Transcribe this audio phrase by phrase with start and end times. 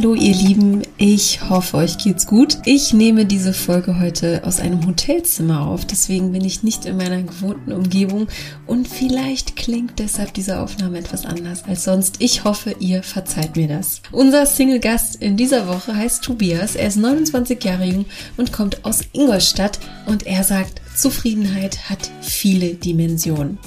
[0.00, 2.56] Hallo ihr Lieben, ich hoffe euch geht's gut.
[2.64, 7.22] Ich nehme diese Folge heute aus einem Hotelzimmer auf, deswegen bin ich nicht in meiner
[7.22, 8.26] gewohnten Umgebung
[8.66, 12.16] und vielleicht klingt deshalb diese Aufnahme etwas anders als sonst.
[12.20, 14.00] Ich hoffe, ihr verzeiht mir das.
[14.10, 18.06] Unser Single-Gast in dieser Woche heißt Tobias, er ist 29 Jahre jung
[18.38, 23.58] und kommt aus Ingolstadt und er sagt, Zufriedenheit hat viele Dimensionen.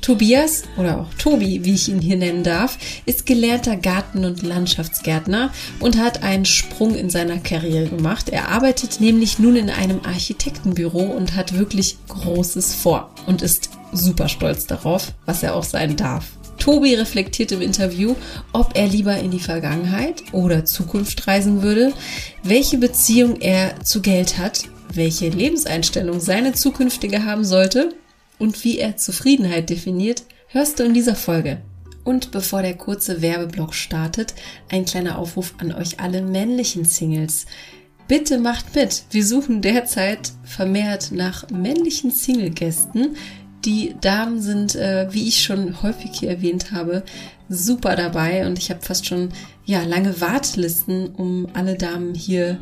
[0.00, 5.52] Tobias oder auch Tobi, wie ich ihn hier nennen darf, ist gelernter Garten- und Landschaftsgärtner
[5.78, 8.30] und hat einen Sprung in seiner Karriere gemacht.
[8.30, 14.28] Er arbeitet nämlich nun in einem Architektenbüro und hat wirklich Großes vor und ist super
[14.28, 16.26] stolz darauf, was er auch sein darf.
[16.58, 18.14] Tobi reflektiert im Interview,
[18.52, 21.92] ob er lieber in die Vergangenheit oder Zukunft reisen würde,
[22.42, 27.94] welche Beziehung er zu Geld hat, welche Lebenseinstellung seine zukünftige haben sollte
[28.40, 31.58] und wie er Zufriedenheit definiert, hörst du in dieser Folge.
[32.02, 34.34] Und bevor der kurze Werbeblock startet,
[34.70, 37.46] ein kleiner Aufruf an euch alle männlichen Singles.
[38.08, 39.04] Bitte macht mit.
[39.12, 43.16] Wir suchen derzeit vermehrt nach männlichen Single-Gästen.
[43.64, 47.04] Die Damen sind, äh, wie ich schon häufig hier erwähnt habe,
[47.50, 49.28] super dabei und ich habe fast schon
[49.64, 52.58] ja lange Wartelisten, um alle Damen hier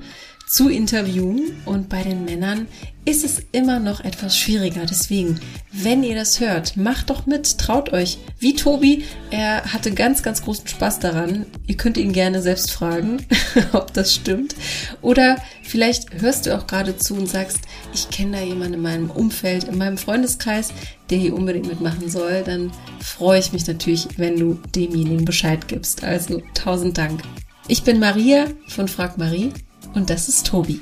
[0.49, 1.57] zu interviewen.
[1.65, 2.67] Und bei den Männern
[3.05, 4.85] ist es immer noch etwas schwieriger.
[4.87, 5.41] Deswegen,
[5.73, 8.19] wenn ihr das hört, macht doch mit, traut euch.
[8.39, 11.47] Wie Tobi, er hatte ganz, ganz großen Spaß daran.
[11.67, 13.25] Ihr könnt ihn gerne selbst fragen,
[13.73, 14.55] ob das stimmt.
[15.01, 17.61] Oder vielleicht hörst du auch gerade zu und sagst,
[17.95, 20.73] ich kenne da jemanden in meinem Umfeld, in meinem Freundeskreis,
[21.11, 22.43] der hier unbedingt mitmachen soll.
[22.45, 26.05] Dann freue ich mich natürlich, wenn du demjenigen Bescheid gibst.
[26.05, 27.23] Also tausend Dank.
[27.69, 29.53] Ich bin Maria von Frag Marie
[29.95, 30.81] und das ist Tobi.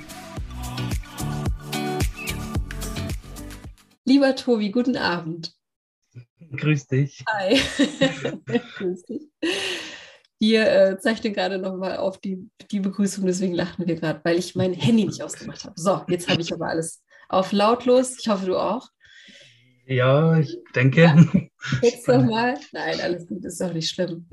[4.04, 5.52] Lieber Tobi, guten Abend.
[6.56, 7.24] Grüß dich.
[7.28, 7.58] Hi.
[8.76, 9.22] Grüß dich.
[10.38, 14.54] Wir äh, zeichnen gerade nochmal auf die, die Begrüßung, deswegen lachen wir gerade, weil ich
[14.54, 15.74] mein Handy nicht ausgemacht habe.
[15.76, 18.18] So, jetzt habe ich aber alles auf lautlos.
[18.18, 18.88] Ich hoffe, du auch.
[19.86, 21.02] Ja, ich denke.
[21.02, 21.24] Ja.
[21.82, 22.58] Jetzt nochmal.
[22.72, 24.26] Nein, alles gut, ist doch nicht schlimm.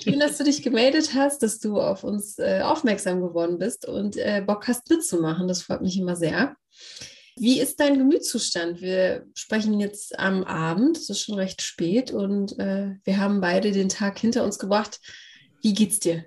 [0.00, 4.16] Schön, dass du dich gemeldet hast, dass du auf uns äh, aufmerksam geworden bist und
[4.16, 5.48] äh, Bock hast mitzumachen.
[5.48, 6.56] Das freut mich immer sehr.
[7.36, 8.80] Wie ist dein Gemütszustand?
[8.82, 13.72] Wir sprechen jetzt am Abend, es ist schon recht spät und äh, wir haben beide
[13.72, 15.00] den Tag hinter uns gebracht.
[15.62, 16.24] Wie geht's dir?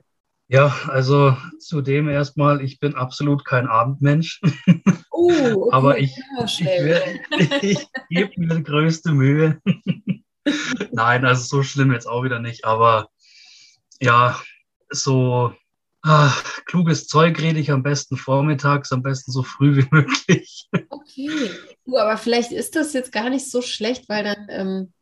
[0.52, 4.42] Ja, also zudem erstmal, ich bin absolut kein Abendmensch.
[5.10, 5.70] Oh, okay.
[5.72, 6.12] aber ich,
[6.44, 6.62] ich,
[7.62, 9.62] ich gebe mir die größte Mühe.
[10.92, 13.08] Nein, also so schlimm jetzt auch wieder nicht, aber
[14.02, 14.42] ja,
[14.90, 15.56] so
[16.02, 20.68] ach, kluges Zeug rede ich am besten vormittags, am besten so früh wie möglich.
[20.90, 21.50] Okay,
[21.86, 24.94] du, aber vielleicht ist das jetzt gar nicht so schlecht, weil dann, ähm,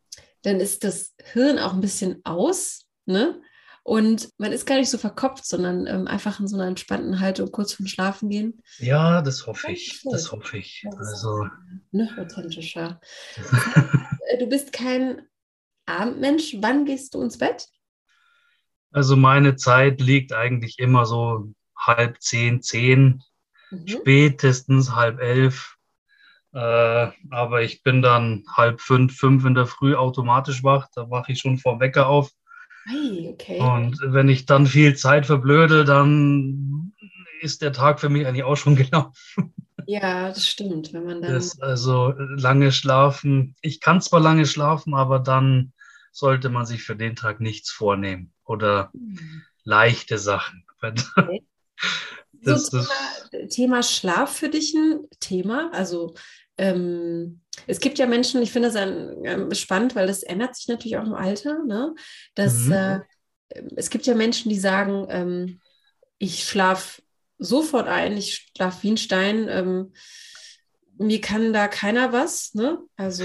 [0.42, 3.42] dann ist das Hirn auch ein bisschen aus, ne?
[3.82, 7.50] Und man ist gar nicht so verkopft, sondern ähm, einfach in so einer entspannten Haltung
[7.50, 8.62] kurz vorm Schlafen gehen.
[8.78, 10.02] Ja, das hoffe ich.
[10.10, 10.84] Das hoffe ich.
[10.96, 11.46] Also,
[11.92, 13.00] noch authentischer.
[14.38, 15.22] Du bist kein
[15.86, 16.54] Abendmensch.
[16.60, 17.66] Wann gehst du ins Bett?
[18.92, 23.22] Also meine Zeit liegt eigentlich immer so halb zehn, zehn,
[23.70, 23.88] mhm.
[23.88, 25.76] spätestens halb elf.
[26.52, 30.88] Äh, aber ich bin dann halb fünf, fünf in der Früh automatisch wach.
[30.94, 32.30] Da wache ich schon vor Wecker auf
[33.32, 33.60] Okay.
[33.60, 36.92] Und wenn ich dann viel Zeit verblöde, dann
[37.40, 39.54] ist der Tag für mich eigentlich auch schon gelaufen.
[39.86, 40.92] Ja, das stimmt.
[40.92, 41.32] Wenn man dann.
[41.32, 43.56] Das, also lange schlafen.
[43.60, 45.72] Ich kann zwar lange schlafen, aber dann
[46.12, 49.42] sollte man sich für den Tag nichts vornehmen oder mhm.
[49.64, 50.64] leichte Sachen.
[50.82, 51.44] Okay.
[52.42, 55.70] Das, so Thema, Thema Schlaf für dich ein Thema?
[55.74, 56.14] Also
[56.56, 60.68] ähm, es gibt ja Menschen, ich finde das ein, äh, spannend, weil das ändert sich
[60.68, 61.94] natürlich auch im Alter, ne?
[62.34, 62.72] dass mhm.
[62.72, 63.00] äh,
[63.76, 65.60] es gibt ja Menschen, die sagen, ähm,
[66.18, 67.02] ich schlafe
[67.38, 69.92] sofort ein, ich schlafe wie ein Stein, ähm,
[70.98, 72.78] mir kann da keiner was, ne?
[72.96, 73.24] Also,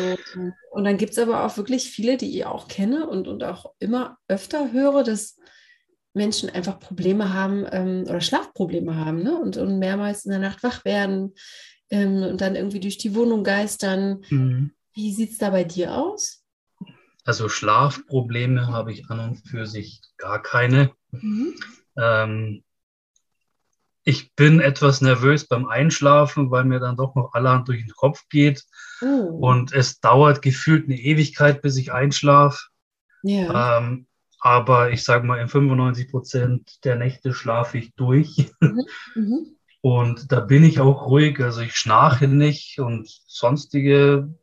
[0.71, 3.73] und dann gibt es aber auch wirklich viele, die ich auch kenne und, und auch
[3.79, 5.37] immer öfter höre, dass
[6.13, 9.37] Menschen einfach Probleme haben ähm, oder Schlafprobleme haben, ne?
[9.37, 11.33] Und, und mehrmals in der Nacht wach werden,
[11.89, 14.23] ähm, und dann irgendwie durch die Wohnung geistern.
[14.29, 14.71] Mhm.
[14.93, 16.43] Wie sieht es da bei dir aus?
[17.25, 20.91] Also Schlafprobleme habe ich an und für sich gar keine.
[21.11, 21.55] Mhm.
[21.97, 22.63] Ähm,
[24.03, 28.23] ich bin etwas nervös beim Einschlafen, weil mir dann doch noch allerhand durch den Kopf
[28.29, 28.63] geht.
[29.01, 29.39] Oh.
[29.41, 32.67] Und es dauert gefühlt eine Ewigkeit, bis ich einschlafe.
[33.23, 33.79] Ja.
[33.79, 34.05] Ähm,
[34.39, 38.51] aber ich sage mal, in 95 Prozent der Nächte schlafe ich durch.
[38.59, 38.85] Mhm.
[39.15, 39.55] Mhm.
[39.85, 44.33] Und da bin ich auch ruhig, also ich schnarche nicht und sonstige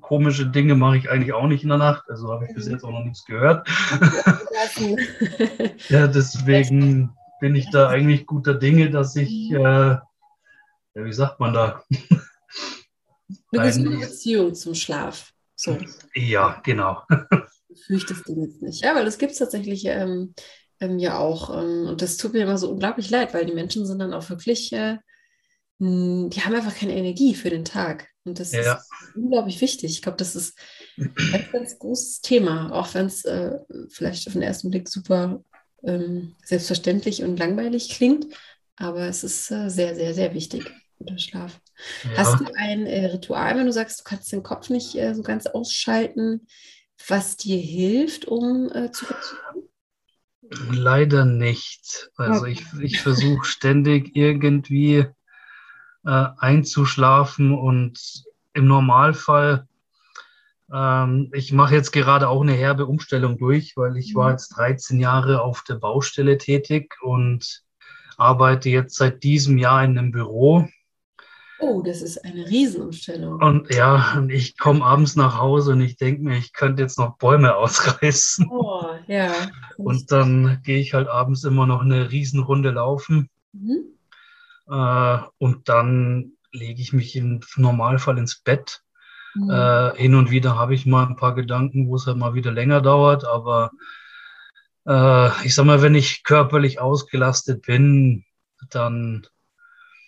[0.00, 2.08] komische Dinge mache ich eigentlich auch nicht in der Nacht.
[2.08, 3.68] Also habe ich bis jetzt auch noch nichts gehört.
[5.90, 7.10] ja, deswegen,
[7.42, 10.02] bin ich da eigentlich guter Dinge, dass ich, äh, ja,
[10.94, 11.84] wie sagt man da?
[13.52, 15.30] Eine gesunde Beziehung zum Schlaf.
[15.56, 15.76] So.
[16.14, 17.02] Ja, genau.
[17.86, 18.82] Fürchtest du jetzt nicht.
[18.82, 20.32] Ja, weil das gibt es tatsächlich ähm,
[20.80, 21.50] ähm, ja auch.
[21.56, 24.28] Ähm, und das tut mir immer so unglaublich leid, weil die Menschen sind dann auch
[24.30, 24.98] wirklich, äh,
[25.78, 28.08] mh, die haben einfach keine Energie für den Tag.
[28.24, 28.74] Und das ja.
[28.74, 29.92] ist unglaublich wichtig.
[29.92, 30.58] Ich glaube, das ist
[30.98, 33.58] ein ganz, ganz großes Thema, auch wenn es äh,
[33.88, 35.42] vielleicht auf den ersten Blick super
[35.84, 38.26] ähm, selbstverständlich und langweilig klingt.
[38.76, 41.60] Aber es ist äh, sehr, sehr, sehr wichtig, der Schlaf.
[42.04, 42.10] Ja.
[42.18, 45.22] Hast du ein äh, Ritual, wenn du sagst, du kannst den Kopf nicht äh, so
[45.22, 46.46] ganz ausschalten,
[47.08, 49.06] was dir hilft, um äh, zu?
[50.50, 52.10] Leider nicht.
[52.16, 52.52] Also okay.
[52.52, 55.06] ich, ich versuche ständig irgendwie
[56.04, 59.66] äh, einzuschlafen und im Normalfall,
[60.72, 64.32] ähm, ich mache jetzt gerade auch eine herbe Umstellung durch, weil ich war mhm.
[64.32, 67.64] jetzt 13 Jahre auf der Baustelle tätig und
[68.16, 70.68] arbeite jetzt seit diesem Jahr in einem Büro
[71.58, 73.40] Oh, das ist eine Riesenumstellung.
[73.40, 76.98] Und ja, und ich komme abends nach Hause und ich denke mir, ich könnte jetzt
[76.98, 78.48] noch Bäume ausreißen.
[78.50, 79.32] Oh, ja.
[79.78, 83.30] Und dann gehe ich halt abends immer noch eine Riesenrunde laufen.
[83.52, 83.84] Mhm.
[84.68, 88.82] Äh, und dann lege ich mich im Normalfall ins Bett.
[89.34, 89.50] Mhm.
[89.50, 92.52] Äh, hin und wieder habe ich mal ein paar Gedanken, wo es halt mal wieder
[92.52, 93.70] länger dauert, aber
[94.86, 98.24] äh, ich sag mal, wenn ich körperlich ausgelastet bin,
[98.70, 99.26] dann.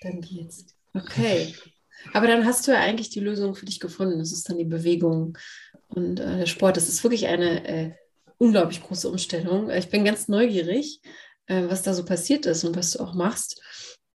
[0.03, 0.78] Dann geht's.
[1.03, 1.55] Okay.
[2.13, 4.19] Aber dann hast du ja eigentlich die Lösung für dich gefunden.
[4.19, 5.37] Das ist dann die Bewegung
[5.89, 6.77] und äh, der Sport.
[6.77, 7.93] Das ist wirklich eine äh,
[8.39, 9.71] unglaublich große Umstellung.
[9.71, 11.01] Ich bin ganz neugierig,
[11.47, 13.61] äh, was da so passiert ist und was du auch machst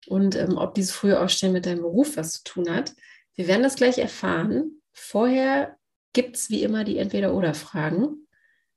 [0.07, 2.94] und ähm, ob dieses frühe Aufstehen mit deinem Beruf was zu tun hat.
[3.36, 4.81] Wir werden das gleich erfahren.
[4.92, 5.77] Vorher
[6.13, 8.27] gibt es wie immer die Entweder-Oder-Fragen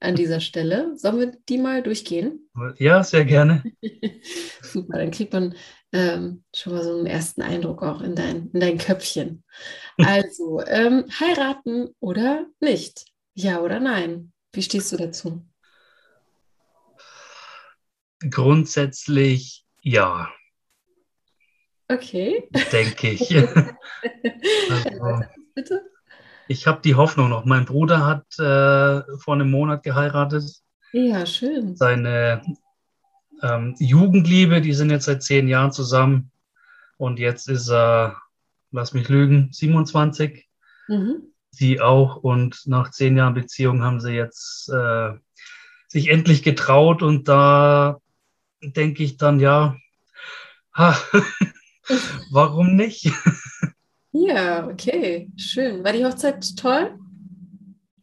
[0.00, 0.96] an dieser Stelle.
[0.96, 2.48] Sollen wir die mal durchgehen?
[2.78, 3.64] Ja, sehr gerne.
[4.62, 5.54] Super, dann kriegt man
[5.94, 9.44] ähm, schon mal so einen ersten Eindruck auch in dein, in dein Köpfchen.
[9.96, 13.06] Also, ähm, heiraten oder nicht?
[13.35, 14.32] Ja oder nein?
[14.52, 15.46] Wie stehst du dazu?
[18.29, 20.29] Grundsätzlich ja.
[21.88, 22.49] Okay.
[22.73, 23.37] Denke ich.
[24.70, 25.25] also,
[25.55, 25.82] Bitte?
[26.49, 27.44] Ich habe die Hoffnung noch.
[27.44, 30.44] Mein Bruder hat äh, vor einem Monat geheiratet.
[30.93, 31.76] Ja, schön.
[31.76, 32.43] Seine
[33.44, 36.31] ähm, Jugendliebe, die sind jetzt seit zehn Jahren zusammen
[36.96, 38.17] und jetzt ist er,
[38.70, 40.49] lass mich lügen, 27.
[40.88, 41.32] Mhm.
[41.50, 45.11] Sie auch und nach zehn Jahren Beziehung haben sie jetzt äh,
[45.88, 48.00] sich endlich getraut und da
[48.62, 49.76] denke ich dann, ja,
[50.75, 50.96] ha,
[52.31, 53.11] warum nicht?
[54.17, 55.82] Ja, okay, schön.
[55.82, 56.96] War die Hochzeit toll?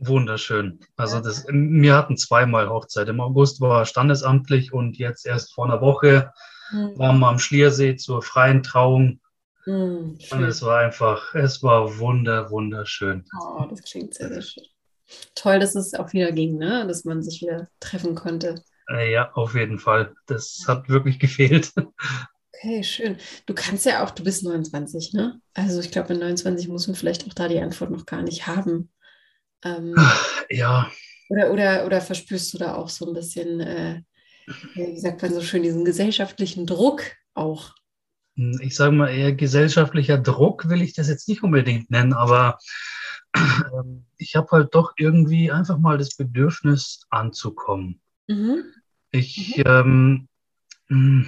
[0.04, 0.80] Wunderschön.
[0.98, 3.08] Also das, wir hatten zweimal Hochzeit.
[3.08, 6.34] Im August war standesamtlich und jetzt erst vor einer Woche
[6.72, 6.98] mhm.
[6.98, 9.20] waren wir am Schliersee zur freien Trauung.
[9.68, 13.26] Mhm, und es war einfach, es war wunder, wunderschön.
[13.40, 14.64] Oh, das klingt sehr, sehr schön.
[15.36, 16.88] Toll, dass es auch wieder ging, ne?
[16.88, 18.64] dass man sich wieder treffen konnte.
[18.90, 20.16] Äh, ja, auf jeden Fall.
[20.26, 21.72] Das hat wirklich gefehlt.
[22.64, 23.18] Okay, schön.
[23.48, 25.42] Du kannst ja auch, du bist 29, ne?
[25.56, 28.46] Also ich glaube, mit 29 muss man vielleicht auch da die Antwort noch gar nicht
[28.46, 28.92] haben.
[29.64, 29.96] Ähm,
[30.50, 30.92] ja.
[31.30, 34.02] Oder, oder, oder verspürst du da auch so ein bisschen, äh,
[34.74, 37.04] wie sagt man so schön, diesen gesellschaftlichen Druck
[37.34, 37.74] auch?
[38.36, 42.58] Hm, ich sage mal eher gesellschaftlicher Druck will ich das jetzt nicht unbedingt nennen, aber
[43.36, 48.02] ähm, ich habe halt doch irgendwie einfach mal das Bedürfnis anzukommen.
[48.28, 48.64] Mhm.
[49.12, 49.64] Ich, mhm.
[49.66, 50.28] Ähm,
[50.88, 51.28] hm,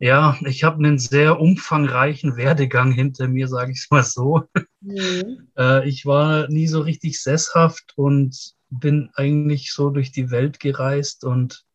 [0.00, 4.44] ja, ich habe einen sehr umfangreichen Werdegang hinter mir, sage ich es mal so.
[4.80, 5.48] Mhm.
[5.58, 11.24] Äh, ich war nie so richtig sesshaft und bin eigentlich so durch die Welt gereist
[11.24, 11.66] und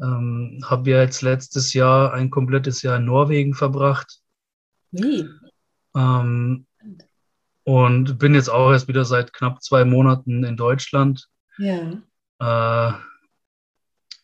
[0.00, 4.20] ähm, habe ja jetzt letztes Jahr ein komplettes Jahr in Norwegen verbracht.
[4.90, 5.28] Wie?
[5.94, 6.66] Ähm,
[7.62, 11.28] und bin jetzt auch erst wieder seit knapp zwei Monaten in Deutschland.
[11.58, 11.92] Ja.
[12.40, 12.98] Äh,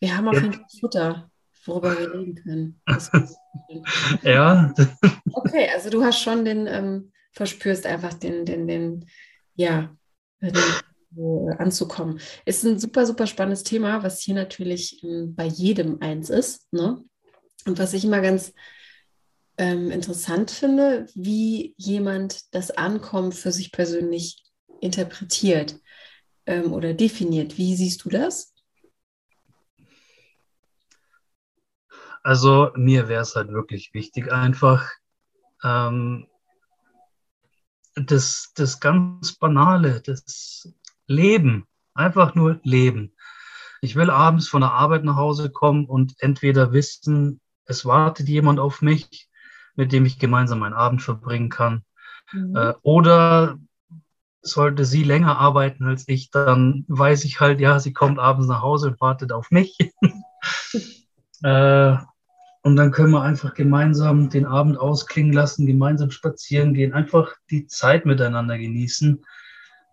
[0.01, 1.30] Wir haben auf jeden Fall Futter
[1.65, 2.81] worüber wir reden können.
[4.23, 4.73] ja.
[5.31, 9.05] Okay, also du hast schon den, ähm, verspürst einfach den, den, den,
[9.55, 9.95] ja,
[10.41, 10.55] den,
[11.17, 12.19] äh, anzukommen.
[12.45, 16.71] Ist ein super, super spannendes Thema, was hier natürlich ähm, bei jedem eins ist.
[16.73, 17.03] Ne?
[17.65, 18.53] Und was ich immer ganz
[19.57, 24.43] ähm, interessant finde, wie jemand das Ankommen für sich persönlich
[24.79, 25.75] interpretiert
[26.45, 27.57] ähm, oder definiert.
[27.57, 28.50] Wie siehst du das?
[32.23, 34.87] Also mir wäre es halt wirklich wichtig, einfach
[35.63, 36.27] ähm,
[37.95, 40.71] das, das ganz Banale, das
[41.07, 43.13] Leben, einfach nur Leben.
[43.81, 48.59] Ich will abends von der Arbeit nach Hause kommen und entweder wissen, es wartet jemand
[48.59, 49.29] auf mich,
[49.75, 51.83] mit dem ich gemeinsam meinen Abend verbringen kann.
[52.31, 52.55] Mhm.
[52.55, 53.57] Äh, oder
[54.43, 58.61] sollte sie länger arbeiten als ich, dann weiß ich halt, ja, sie kommt abends nach
[58.61, 59.77] Hause und wartet auf mich.
[61.43, 61.97] äh,
[62.63, 67.65] und dann können wir einfach gemeinsam den Abend ausklingen lassen, gemeinsam spazieren gehen, einfach die
[67.65, 69.25] Zeit miteinander genießen.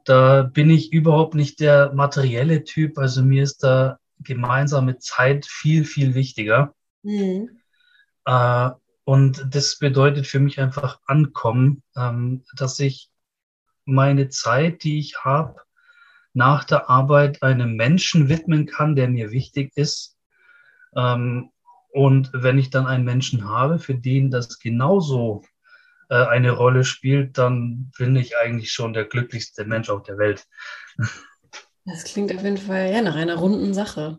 [0.05, 2.99] Da bin ich überhaupt nicht der materielle Typ.
[2.99, 6.75] Also mir ist da gemeinsame Zeit viel, viel wichtiger.
[7.03, 7.59] Mhm.
[8.27, 8.71] Äh,
[9.05, 13.09] und das bedeutet für mich einfach ankommen, ähm, dass ich
[13.87, 15.57] meine Zeit, die ich habe,
[16.35, 20.19] nach der Arbeit einem Menschen widmen kann, der mir wichtig ist.
[20.95, 21.51] Ähm,
[21.91, 25.43] und wenn ich dann einen Menschen habe, für den das genauso
[26.11, 30.47] äh, eine Rolle spielt, dann bin ich eigentlich schon der glücklichste Mensch auf der Welt.
[31.85, 34.19] Das klingt auf jeden Fall ja, nach einer runden Sache.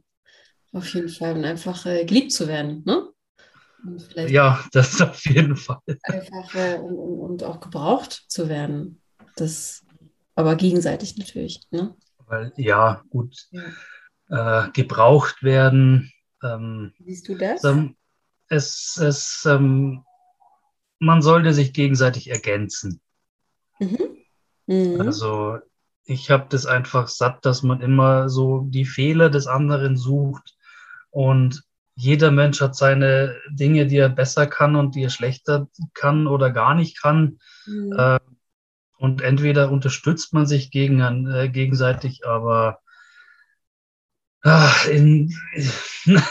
[0.72, 1.36] Auf jeden Fall.
[1.36, 3.10] Und einfach äh, geliebt zu werden, ne?
[4.28, 5.80] ja, das auf jeden Fall.
[6.04, 9.02] Einfach äh, und, und, auch gebraucht zu werden.
[9.36, 9.86] Das
[10.36, 11.96] aber gegenseitig natürlich, ne?
[12.28, 13.48] Weil, ja, gut.
[13.52, 14.66] Ja.
[14.66, 16.12] Äh, gebraucht werden,
[16.44, 17.64] ähm, Siehst du das?
[17.64, 17.96] Ähm,
[18.48, 20.04] es, es, ähm,
[21.00, 23.02] man sollte sich gegenseitig ergänzen.
[23.80, 23.98] Mhm.
[24.68, 25.02] Mhm.
[25.02, 25.60] Also
[26.06, 30.58] ich habe das einfach satt, dass man immer so die Fehler des anderen sucht
[31.12, 31.64] und
[31.96, 36.50] jeder Mensch hat seine Dinge, die er besser kann und die er schlechter kann oder
[36.50, 37.40] gar nicht kann.
[37.66, 37.94] Mhm.
[37.98, 38.20] Äh,
[38.98, 42.80] und entweder unterstützt man sich gegen, äh, gegenseitig, aber
[44.42, 45.34] Ach, in,
[46.06, 46.24] ja.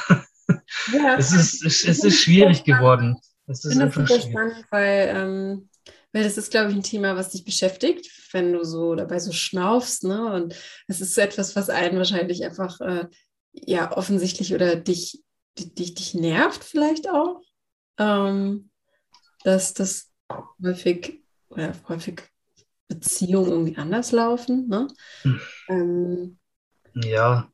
[1.18, 3.16] es, ist, es, es ist schwierig geworden.
[3.46, 5.68] Es ist ich finde das super spannend, weil, ähm,
[6.12, 9.32] weil das ist, glaube ich, ein Thema, was dich beschäftigt, wenn du so dabei so
[9.32, 10.04] schnaufst.
[10.04, 10.32] Ne?
[10.32, 10.54] Und
[10.86, 13.06] es ist so etwas, was einen wahrscheinlich einfach äh,
[13.52, 15.22] ja offensichtlich oder dich,
[15.58, 17.42] dich, dich nervt vielleicht auch.
[17.98, 18.70] Ähm,
[19.44, 20.10] dass das
[20.62, 22.22] häufig oder häufig
[22.88, 24.68] Beziehungen irgendwie anders laufen.
[24.68, 24.88] Ne?
[25.22, 25.40] Hm.
[25.68, 26.38] Ähm,
[26.94, 27.50] ja,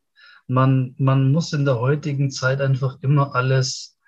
[0.47, 3.99] man, man muss in der heutigen Zeit einfach immer alles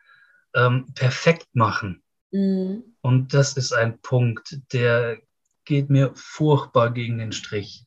[0.54, 2.02] ähm, perfekt machen.
[2.30, 2.84] Mhm.
[3.00, 5.18] Und das ist ein Punkt, der
[5.64, 7.86] geht mir furchtbar gegen den Strich.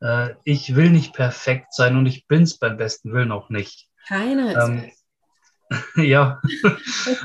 [0.00, 3.88] Äh, ich will nicht perfekt sein und ich bin es beim besten Willen auch nicht.
[4.06, 4.90] Keiner ist ähm,
[5.96, 6.40] ja,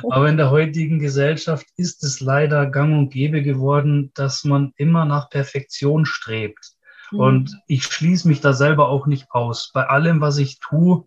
[0.09, 5.05] aber in der heutigen Gesellschaft ist es leider gang und gäbe geworden, dass man immer
[5.05, 6.73] nach Perfektion strebt.
[7.11, 7.59] Und mhm.
[7.67, 9.71] ich schließe mich da selber auch nicht aus.
[9.73, 11.05] Bei allem, was ich tue,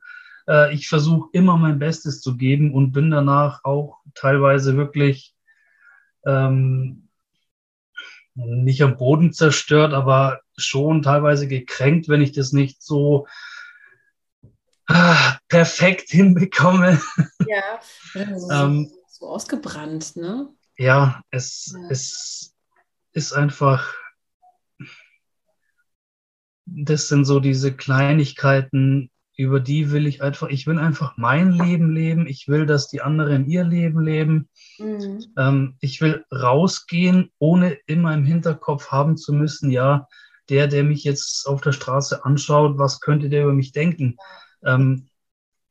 [0.49, 5.34] äh, ich versuche immer mein Bestes zu geben und bin danach auch teilweise wirklich
[6.26, 7.08] ähm,
[8.34, 13.26] nicht am Boden zerstört, aber schon teilweise gekränkt, wenn ich das nicht so
[14.87, 17.00] ah, perfekt hinbekomme.
[17.46, 17.80] Ja,
[18.38, 20.49] so, ähm, so ausgebrannt, ne?
[20.76, 21.88] Ja, es, ja.
[21.90, 22.54] es
[23.12, 23.94] ist einfach
[26.66, 31.90] das sind so diese Kleinigkeiten, über die will ich einfach, ich will einfach mein Leben
[31.90, 32.26] leben.
[32.26, 34.49] Ich will, dass die anderen ihr Leben leben.
[34.78, 35.25] Mhm.
[35.37, 40.06] Ähm, ich will rausgehen, ohne immer im Hinterkopf haben zu müssen, ja,
[40.49, 44.16] der, der mich jetzt auf der Straße anschaut, was könnte der über mich denken?
[44.64, 45.09] Ähm,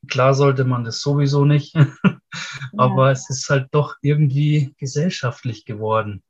[0.08, 1.76] klar sollte man das sowieso nicht,
[2.78, 3.12] aber ja.
[3.12, 6.22] es ist halt doch irgendwie gesellschaftlich geworden.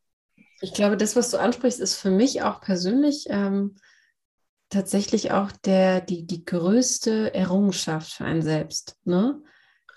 [0.61, 3.75] Ich glaube, das, was du ansprichst, ist für mich auch persönlich ähm,
[4.73, 8.97] tatsächlich auch der, die, die größte Errungenschaft für einen selbst.
[9.05, 9.41] Ne?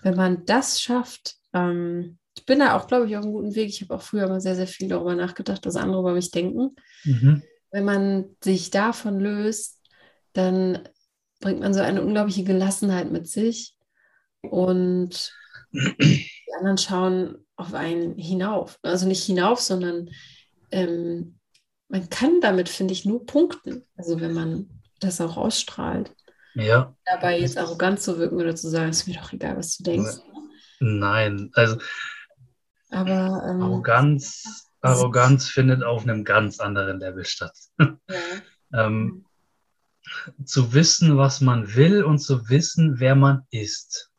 [0.01, 3.69] Wenn man das schafft, ähm, ich bin da auch, glaube ich, auf einem guten Weg.
[3.69, 6.75] Ich habe auch früher mal sehr, sehr viel darüber nachgedacht, was andere über mich denken.
[7.03, 7.41] Mhm.
[7.71, 9.81] Wenn man sich davon löst,
[10.33, 10.87] dann
[11.39, 13.75] bringt man so eine unglaubliche Gelassenheit mit sich
[14.41, 15.33] und
[15.73, 18.79] die anderen schauen auf einen hinauf.
[18.83, 20.09] Also nicht hinauf, sondern
[20.71, 21.36] ähm,
[21.89, 23.83] man kann damit, finde ich, nur punkten.
[23.95, 26.13] Also wenn man das auch ausstrahlt.
[26.55, 26.95] Ja.
[27.05, 29.83] Dabei jetzt arrogant zu wirken oder zu sagen, es ist mir doch egal, was du
[29.83, 30.17] denkst.
[30.79, 31.77] Nein, also
[32.89, 37.57] aber ähm, Arroganz, Arroganz findet auf einem ganz anderen Level statt.
[37.79, 37.95] Ja.
[38.73, 39.25] ähm,
[40.45, 44.09] zu wissen, was man will und zu wissen, wer man ist.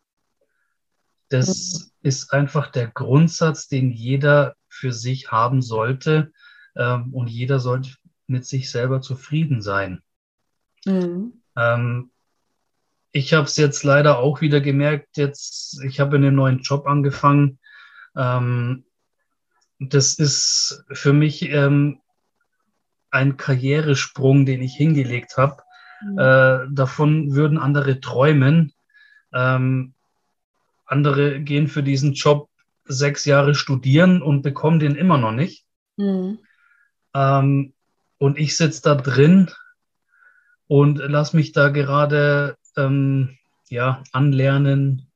[1.30, 2.08] Das mhm.
[2.08, 6.32] ist einfach der Grundsatz, den jeder für sich haben sollte,
[6.76, 7.90] ähm, und jeder sollte
[8.26, 10.02] mit sich selber zufrieden sein.
[10.84, 11.32] Mhm.
[11.56, 12.10] Ähm,
[13.12, 16.86] ich habe es jetzt leider auch wieder gemerkt, jetzt, ich habe in einem neuen Job
[16.86, 17.58] angefangen.
[18.16, 18.84] Ähm,
[19.80, 22.00] das ist für mich ähm,
[23.10, 25.62] ein Karrieresprung, den ich hingelegt habe.
[26.02, 26.18] Mhm.
[26.18, 28.72] Äh, davon würden andere träumen.
[29.32, 29.94] Ähm,
[30.84, 32.48] andere gehen für diesen Job
[32.84, 35.64] sechs Jahre studieren und bekommen den immer noch nicht.
[35.96, 36.38] Mhm.
[37.14, 37.72] Ähm,
[38.18, 39.50] und ich sitze da drin
[40.66, 43.38] und lasse mich da gerade ähm,
[43.68, 45.10] ja, anlernen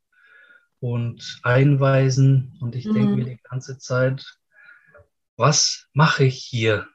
[0.81, 2.57] und einweisen.
[2.61, 2.95] Und ich mhm.
[2.95, 4.39] denke mir die ganze Zeit,
[5.37, 6.87] was mache ich hier?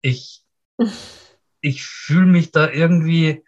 [0.00, 0.42] Ich,
[1.60, 3.44] ich fühle mich da irgendwie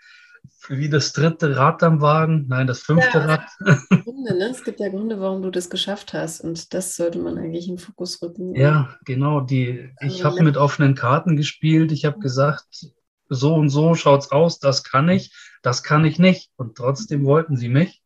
[0.68, 3.46] wie das dritte Rad am Wagen, nein, das fünfte ja, Rad.
[4.04, 4.48] Gründe, ne?
[4.50, 7.76] Es gibt ja Gründe, warum du das geschafft hast und das sollte man eigentlich in
[7.76, 8.54] den Fokus rücken.
[8.54, 9.40] Ja, genau.
[9.40, 11.92] Die, ich habe mit offenen Karten gespielt.
[11.92, 12.66] Ich habe gesagt,
[13.28, 16.50] so und so schaut's aus, das kann ich, das kann ich nicht.
[16.56, 18.02] Und trotzdem wollten sie mich.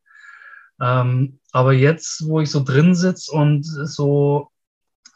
[0.81, 4.49] Ähm, aber jetzt, wo ich so drin sitze und so,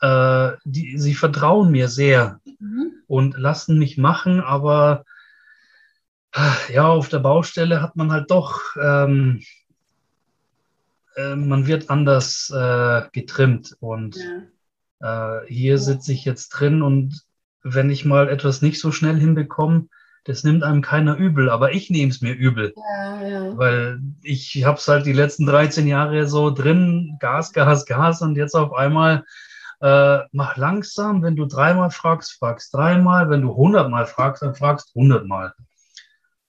[0.00, 2.92] äh, die, sie vertrauen mir sehr mhm.
[3.06, 5.04] und lassen mich machen, aber
[6.72, 9.42] ja, auf der Baustelle hat man halt doch, ähm,
[11.16, 14.16] äh, man wird anders äh, getrimmt und
[15.00, 15.40] ja.
[15.40, 17.22] äh, hier sitze ich jetzt drin und
[17.62, 19.88] wenn ich mal etwas nicht so schnell hinbekomme,
[20.24, 22.72] das nimmt einem keiner übel, aber ich nehme es mir übel.
[22.76, 23.58] Ja, ja.
[23.58, 28.36] Weil ich habe es halt die letzten 13 Jahre so drin, Gas, Gas, Gas und
[28.36, 29.24] jetzt auf einmal
[29.80, 34.94] äh, mach langsam, wenn du dreimal fragst, fragst dreimal, wenn du hundertmal fragst, dann fragst
[34.94, 35.52] hundertmal.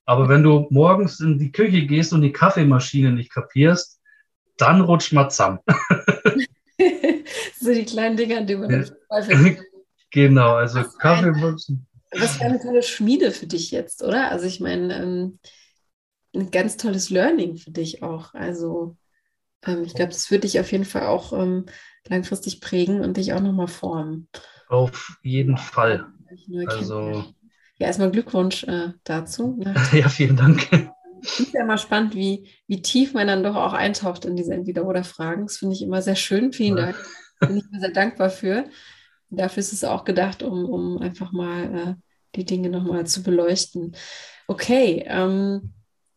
[0.05, 3.99] Aber wenn du morgens in die Küche gehst und die Kaffeemaschine nicht kapierst,
[4.57, 5.59] dann rutscht man zusammen.
[7.59, 8.85] so die kleinen Dinger, die man ja.
[10.11, 11.27] Genau, also was Kaffee.
[11.27, 14.31] Ein, was für eine tolle Schmiede für dich jetzt, oder?
[14.31, 15.39] Also ich meine, ähm,
[16.33, 18.33] ein ganz tolles Learning für dich auch.
[18.33, 18.95] Also
[19.65, 21.65] ähm, ich glaube, das wird dich auf jeden Fall auch ähm,
[22.07, 24.29] langfristig prägen und dich auch nochmal formen.
[24.69, 26.05] Auf jeden Fall.
[26.67, 27.34] Also
[27.77, 29.57] ja, erstmal Glückwunsch äh, dazu.
[29.57, 29.73] Ne?
[29.93, 30.67] Ja, vielen Dank.
[31.21, 34.53] Ich finde ja immer spannend, wie, wie tief man dann doch auch eintaucht in diese
[34.53, 35.47] Entweder-Oder-Fragen.
[35.47, 36.53] Das finde ich immer sehr schön.
[36.53, 36.95] Vielen Dank.
[37.39, 38.65] Bin ich mir sehr dankbar für.
[39.29, 41.93] Dafür ist es auch gedacht, um, um einfach mal äh,
[42.35, 43.95] die Dinge nochmal zu beleuchten.
[44.47, 45.73] Okay, ähm,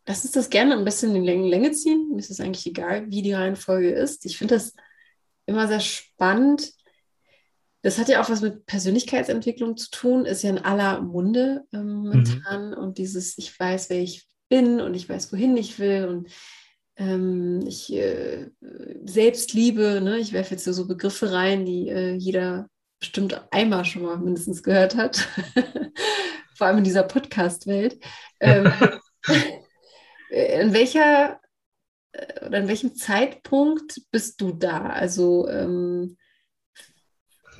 [0.06, 2.10] lass uns das gerne ein bisschen in die Länge ziehen.
[2.10, 4.26] Mir ist es eigentlich egal, wie die Reihenfolge ist.
[4.26, 4.74] Ich finde das
[5.46, 6.72] immer sehr spannend,
[7.82, 11.92] das hat ja auch was mit Persönlichkeitsentwicklung zu tun, ist ja in aller Munde ähm,
[11.92, 12.70] momentan.
[12.70, 12.76] Mhm.
[12.76, 16.28] Und dieses, ich weiß, wer ich bin und ich weiß, wohin ich will und
[16.96, 18.50] ähm, ich äh,
[19.04, 20.18] Selbstliebe, ne?
[20.18, 24.96] ich werfe jetzt so Begriffe rein, die äh, jeder bestimmt einmal schon mal mindestens gehört
[24.96, 25.28] hat,
[26.56, 28.00] vor allem in dieser Podcast-Welt.
[28.40, 28.72] Ähm,
[30.30, 31.40] in welcher
[32.12, 34.88] äh, oder in welchem Zeitpunkt bist du da?
[34.88, 36.16] Also ähm,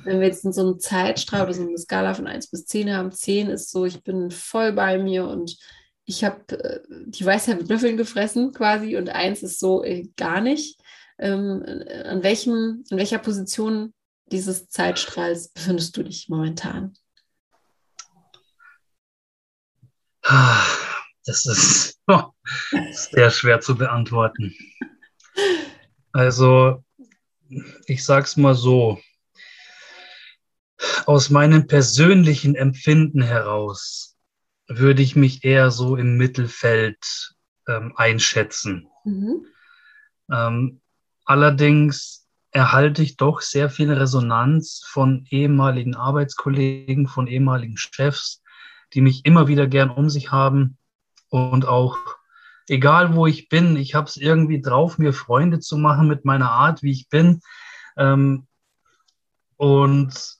[0.03, 2.93] wenn wir jetzt in so einem Zeitstrahl oder so eine Skala von 1 bis 10
[2.93, 5.57] haben, 10 ist so, ich bin voll bei mir und
[6.05, 10.41] ich habe äh, die Weisheit mit Löffeln gefressen quasi und 1 ist so äh, gar
[10.41, 10.79] nicht.
[11.19, 11.63] Ähm,
[12.05, 13.93] an, welchem, an welcher Position
[14.31, 16.93] dieses Zeitstrahls befindest du dich momentan?
[21.25, 21.99] Das ist
[23.11, 24.55] sehr schwer zu beantworten.
[26.11, 26.83] Also,
[27.85, 28.99] ich sage es mal so,
[31.09, 34.15] aus meinem persönlichen Empfinden heraus
[34.67, 37.33] würde ich mich eher so im Mittelfeld
[37.67, 38.87] ähm, einschätzen.
[39.05, 39.43] Mhm.
[40.31, 40.81] Ähm,
[41.25, 48.43] allerdings erhalte ich doch sehr viel Resonanz von ehemaligen Arbeitskollegen, von ehemaligen Chefs,
[48.93, 50.77] die mich immer wieder gern um sich haben
[51.29, 51.97] und auch
[52.67, 56.51] egal wo ich bin, ich habe es irgendwie drauf, mir Freunde zu machen mit meiner
[56.51, 57.41] Art, wie ich bin.
[57.97, 58.45] Ähm,
[59.57, 60.38] und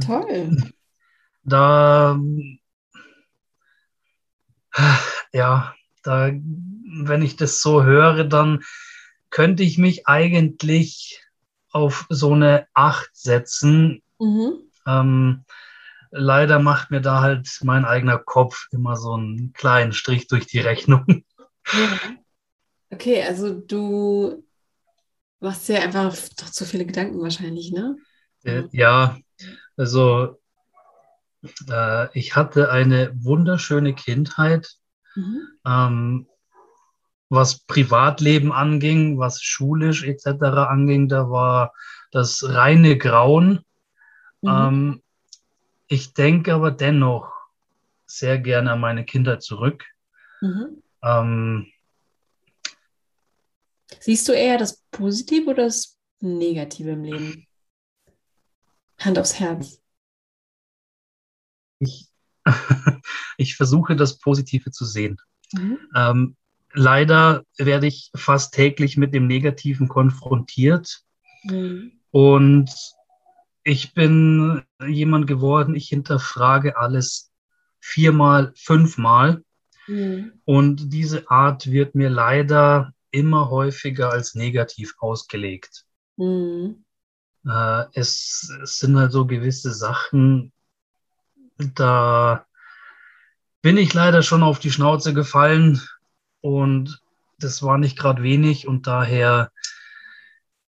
[0.00, 0.56] Toll.
[1.44, 2.18] Da,
[5.32, 8.62] ja, da, wenn ich das so höre, dann
[9.30, 11.22] könnte ich mich eigentlich
[11.70, 14.02] auf so eine Acht setzen.
[14.18, 14.70] Mhm.
[14.86, 15.44] Ähm,
[16.10, 20.60] leider macht mir da halt mein eigener Kopf immer so einen kleinen Strich durch die
[20.60, 21.04] Rechnung.
[21.72, 21.98] Ja.
[22.90, 24.44] Okay, also du
[25.40, 27.96] machst ja einfach doch zu viele Gedanken wahrscheinlich, ne?
[28.46, 29.18] Äh, ja,
[29.76, 30.38] also
[31.68, 34.76] äh, ich hatte eine wunderschöne Kindheit,
[35.14, 35.48] mhm.
[35.66, 36.26] ähm,
[37.28, 40.68] was Privatleben anging, was schulisch etc.
[40.68, 41.72] anging, da war
[42.12, 43.64] das reine Grauen.
[44.42, 44.48] Mhm.
[44.48, 45.02] Ähm,
[45.88, 47.32] ich denke aber dennoch
[48.06, 49.84] sehr gerne an meine Kindheit zurück.
[50.40, 50.82] Mhm.
[51.02, 51.66] Ähm,
[54.00, 57.45] Siehst du eher das Positive oder das Negative im Leben?
[58.98, 59.80] Hand aufs Herz.
[61.78, 62.08] Ich
[63.36, 65.18] ich versuche das Positive zu sehen.
[65.52, 65.78] Mhm.
[65.94, 66.36] Ähm,
[66.72, 71.02] leider werde ich fast täglich mit dem Negativen konfrontiert.
[71.44, 71.92] Mhm.
[72.10, 72.70] Und
[73.62, 77.30] ich bin jemand geworden, ich hinterfrage alles
[77.80, 79.42] viermal, fünfmal.
[79.86, 80.40] Mhm.
[80.44, 85.84] Und diese Art wird mir leider immer häufiger als negativ ausgelegt.
[86.16, 86.84] Mhm.
[87.46, 90.52] Äh, es, es, sind halt so gewisse Sachen,
[91.58, 92.46] da
[93.62, 95.80] bin ich leider schon auf die Schnauze gefallen
[96.40, 97.00] und
[97.38, 99.52] das war nicht gerade wenig und daher,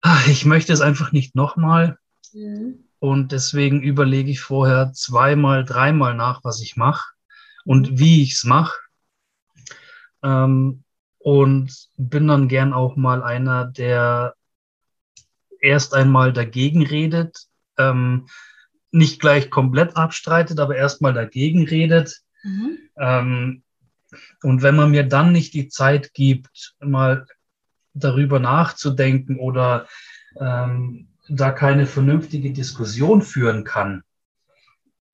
[0.01, 1.97] ach, ich möchte es einfach nicht nochmal.
[2.33, 2.85] Mhm.
[2.99, 7.11] Und deswegen überlege ich vorher zweimal, dreimal nach, was ich mache
[7.65, 8.79] und wie ich es mache.
[10.23, 10.83] Ähm,
[11.19, 14.35] und bin dann gern auch mal einer, der
[15.63, 17.47] erst einmal dagegen redet,
[17.77, 18.27] ähm,
[18.91, 22.21] nicht gleich komplett abstreitet, aber erstmal dagegen redet.
[22.43, 22.77] Mhm.
[22.97, 23.63] Ähm,
[24.43, 27.25] und wenn man mir dann nicht die Zeit gibt, mal
[27.93, 29.87] darüber nachzudenken oder
[30.39, 34.03] ähm, da keine vernünftige Diskussion führen kann,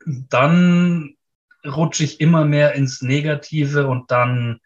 [0.06, 1.16] dann
[1.66, 4.60] rutsche ich immer mehr ins Negative und dann,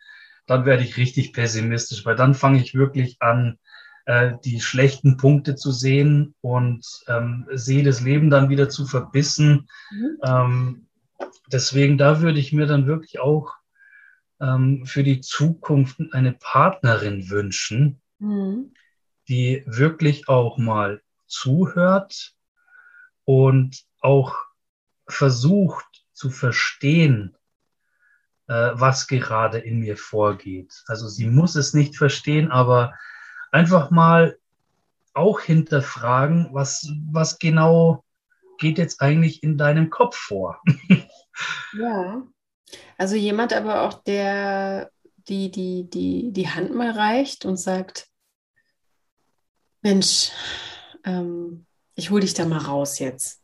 [0.46, 3.60] dann werde ich richtig pessimistisch, weil dann fange ich wirklich an,
[4.06, 9.68] äh, die schlechten Punkte zu sehen und ähm, sehe das Leben dann wieder zu verbissen.
[9.92, 10.18] Mhm.
[10.24, 10.88] Ähm,
[11.52, 13.54] deswegen, da würde ich mir dann wirklich auch
[14.42, 18.74] ähm, für die Zukunft eine Partnerin wünschen, mhm.
[19.30, 22.34] die wirklich auch mal zuhört
[23.24, 24.36] und auch
[25.08, 27.38] versucht zu verstehen,
[28.48, 30.84] äh, was gerade in mir vorgeht.
[30.88, 32.94] Also sie muss es nicht verstehen, aber
[33.54, 34.38] einfach mal
[35.14, 38.04] auch hinterfragen, was, was genau
[38.58, 40.62] geht jetzt eigentlich in deinem Kopf vor.
[41.78, 42.24] ja,
[42.98, 44.92] also jemand aber auch, der
[45.28, 48.10] die, die, die, die Hand mal reicht und sagt,
[49.82, 50.32] Mensch,
[51.04, 53.42] ähm, ich hole dich da mal raus jetzt.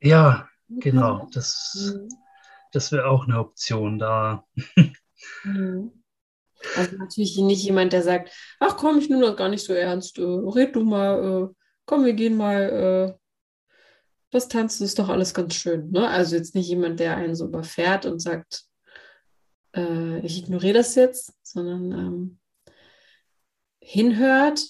[0.00, 1.28] Ja, genau.
[1.32, 2.08] Das, mhm.
[2.72, 4.44] das wäre auch eine Option da.
[5.42, 6.04] Mhm.
[6.76, 10.18] Also natürlich nicht jemand, der sagt, ach komm, ich nehme das gar nicht so ernst,
[10.18, 13.18] äh, red du mal, äh, komm, wir gehen mal, äh,
[14.32, 15.90] was tanzen, ist doch alles ganz schön.
[15.90, 16.08] Ne?
[16.08, 18.64] Also jetzt nicht jemand, der einen so überfährt und sagt,
[19.74, 22.38] äh, ich ignoriere das jetzt, sondern ähm,
[23.80, 24.62] hinhört,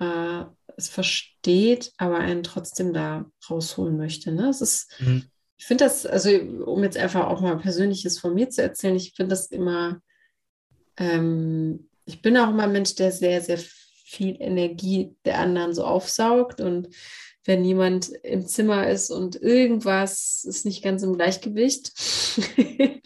[0.00, 0.44] äh,
[0.76, 4.32] es versteht, aber einen trotzdem da rausholen möchte.
[4.32, 4.48] Ne?
[4.48, 5.24] Es ist, mhm.
[5.56, 9.14] ich finde das, also um jetzt einfach auch mal Persönliches von mir zu erzählen, ich
[9.14, 10.00] finde das immer
[10.98, 15.84] ähm, ich bin auch immer ein Mensch, der sehr, sehr viel Energie der anderen so
[15.84, 16.60] aufsaugt.
[16.60, 16.88] Und
[17.44, 21.92] wenn jemand im Zimmer ist und irgendwas ist nicht ganz im Gleichgewicht,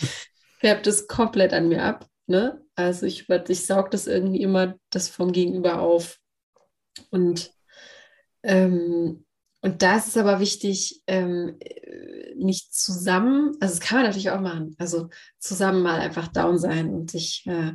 [0.60, 2.06] färbt es komplett an mir ab.
[2.26, 2.64] Ne?
[2.76, 6.18] Also ich, ich saug das irgendwie immer das vom Gegenüber auf.
[7.10, 7.52] Und,
[8.42, 9.24] ähm,
[9.62, 11.56] und da ist es aber wichtig, ähm,
[12.36, 16.90] nicht zusammen, also das kann man natürlich auch machen, also zusammen mal einfach down sein
[16.90, 17.72] und sich, äh,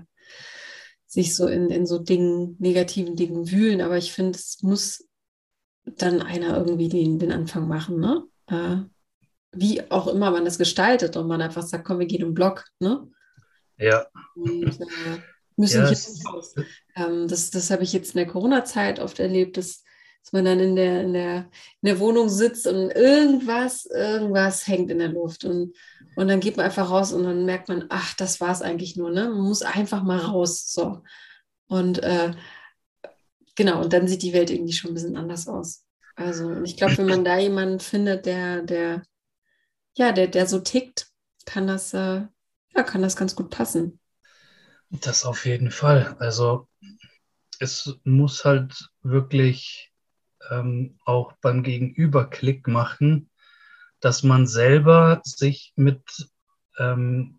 [1.05, 3.79] sich so in, in so Dingen, negativen Dingen wühlen.
[3.79, 5.07] Aber ich finde, es muss
[5.85, 8.23] dann einer irgendwie den, den Anfang machen, ne?
[8.47, 8.83] Äh,
[9.53, 12.65] wie auch immer man das gestaltet und man einfach sagt, komm, wir gehen im Block,
[12.79, 13.09] ne?
[13.77, 14.07] Ja.
[14.35, 15.21] Und, äh,
[15.55, 16.19] müssen yes.
[16.21, 16.53] hier raus.
[16.97, 19.85] Ähm, das das habe ich jetzt in der Corona-Zeit oft erlebt, dass
[20.27, 21.37] dass man dann in der, in der,
[21.81, 25.45] in der Wohnung sitzt und irgendwas, irgendwas hängt in der Luft.
[25.45, 25.73] Und,
[26.17, 28.97] und dann geht man einfach raus und dann merkt man, ach, das war es eigentlich
[28.97, 29.29] nur, ne?
[29.29, 30.69] Man muss einfach mal raus.
[30.69, 31.01] So.
[31.67, 32.33] Und äh,
[33.55, 35.85] genau, und dann sieht die Welt irgendwie schon ein bisschen anders aus.
[36.17, 39.03] Also, ich glaube, wenn man da jemanden findet, der, der,
[39.95, 41.07] ja, der, der so tickt,
[41.45, 42.25] kann das, äh,
[42.75, 44.01] ja, kann das ganz gut passen.
[44.89, 46.17] Das auf jeden Fall.
[46.19, 46.67] Also
[47.59, 49.93] es muss halt wirklich
[50.51, 53.29] ähm, auch beim Gegenüber Klick machen,
[53.99, 56.01] dass man selber sich mit
[56.77, 57.35] ähm,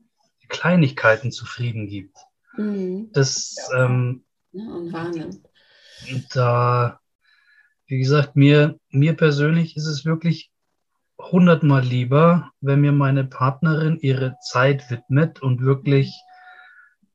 [0.49, 2.17] Kleinigkeiten zufrieden gibt.
[2.57, 3.11] Mhm.
[3.13, 5.41] Das ähm, ja, und wahrnimmt.
[6.33, 7.01] Da,
[7.87, 10.51] wie gesagt, mir, mir persönlich ist es wirklich
[11.19, 16.15] hundertmal lieber, wenn mir meine Partnerin ihre Zeit widmet und wirklich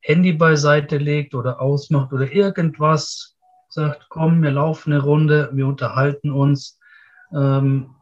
[0.01, 3.32] Handy beiseite legt oder ausmacht oder irgendwas,
[3.73, 6.79] sagt, komm, wir laufen eine Runde, wir unterhalten uns,
[7.33, 7.95] ähm,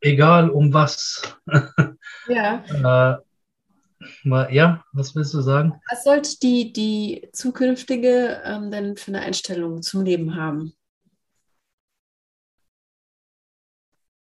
[0.00, 1.36] egal um was.
[2.28, 2.62] Ja.
[2.68, 5.80] äh, ja, was willst du sagen?
[5.90, 10.74] Was sollte die, die zukünftige ähm, denn für eine Einstellung zum Leben haben?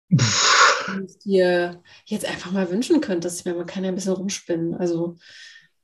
[0.08, 3.40] Du es dir jetzt einfach mal wünschen könntest.
[3.40, 4.74] Ich meine, man kann ja ein bisschen rumspinnen.
[4.74, 5.16] Also,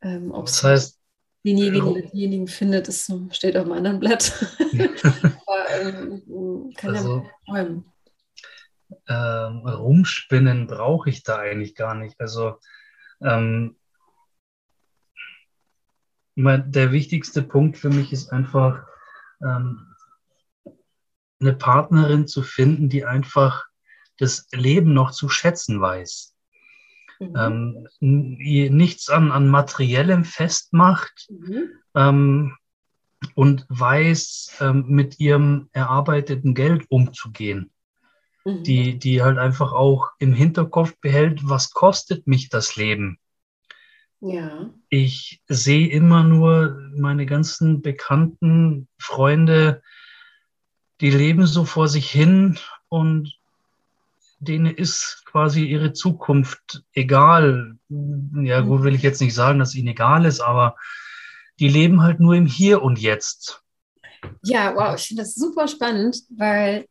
[0.03, 1.02] ähm, ob es heißt,
[1.45, 4.33] denjenigen oder diejenigen findet, ist, steht auf einem anderen Blatt.
[5.47, 7.85] Aber ähm, kann also, ja träumen.
[9.09, 12.21] Ähm, rumspinnen brauche ich da eigentlich gar nicht.
[12.21, 12.59] Also,
[13.23, 13.77] ähm,
[16.37, 18.87] der wichtigste Punkt für mich ist einfach,
[19.43, 19.93] ähm,
[21.43, 23.67] eine Partnerin zu finden, die einfach
[24.19, 26.32] das Leben noch zu schätzen weiß.
[27.31, 27.89] Mhm.
[28.01, 31.71] Ähm, nichts an, an Materiellem festmacht mhm.
[31.95, 32.57] ähm,
[33.35, 37.71] und weiß, ähm, mit ihrem erarbeiteten Geld umzugehen.
[38.45, 38.65] Mhm.
[38.65, 43.19] Die, die halt einfach auch im Hinterkopf behält, was kostet mich das Leben?
[44.21, 44.71] Ja.
[44.89, 49.83] Ich sehe immer nur meine ganzen bekannten Freunde,
[51.01, 52.57] die leben so vor sich hin
[52.89, 53.37] und
[54.43, 57.79] denen ist quasi ihre Zukunft egal.
[57.89, 60.77] Ja, gut, will ich jetzt nicht sagen, dass ihnen egal ist, aber
[61.61, 63.63] die leben halt nur im Hier und Jetzt.
[64.43, 66.87] Ja, wow, ich finde das super spannend, weil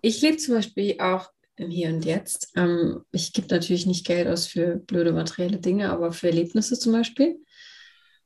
[0.00, 2.52] ich lebe zum Beispiel auch im Hier und Jetzt.
[2.56, 6.92] Ähm, ich gebe natürlich nicht Geld aus für blöde materielle Dinge, aber für Erlebnisse zum
[6.92, 7.38] Beispiel.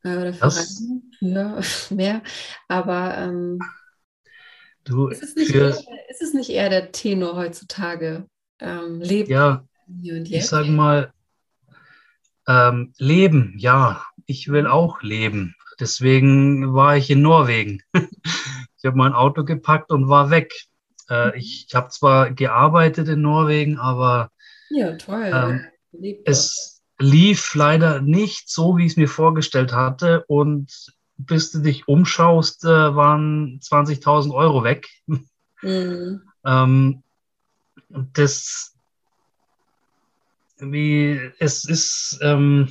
[0.03, 2.23] Äh, oder für Reisen, ja, mehr.
[2.69, 3.59] Aber ähm,
[4.85, 8.27] du, ist, es nicht für, eher, ist es nicht eher der Tenor heutzutage?
[8.61, 9.65] Ähm, leben ja,
[10.01, 10.45] hier und jetzt?
[10.45, 11.13] Ich sage mal,
[12.49, 15.55] ähm, leben, ja, ich will auch leben.
[15.79, 17.83] Deswegen war ich in Norwegen.
[17.95, 20.53] ich habe mein Auto gepackt und war weg.
[21.09, 21.33] Äh, mhm.
[21.37, 24.31] ich habe zwar gearbeitet in Norwegen, aber
[24.71, 25.31] ja, toll.
[25.93, 30.25] Ähm, es lief leider nicht so, wie ich es mir vorgestellt hatte.
[30.27, 34.89] Und bis du dich umschaust, äh, waren 20.000 Euro weg.
[35.07, 36.23] Mhm.
[36.45, 37.03] ähm,
[37.89, 38.77] das,
[40.59, 42.69] wie, es ist, ähm,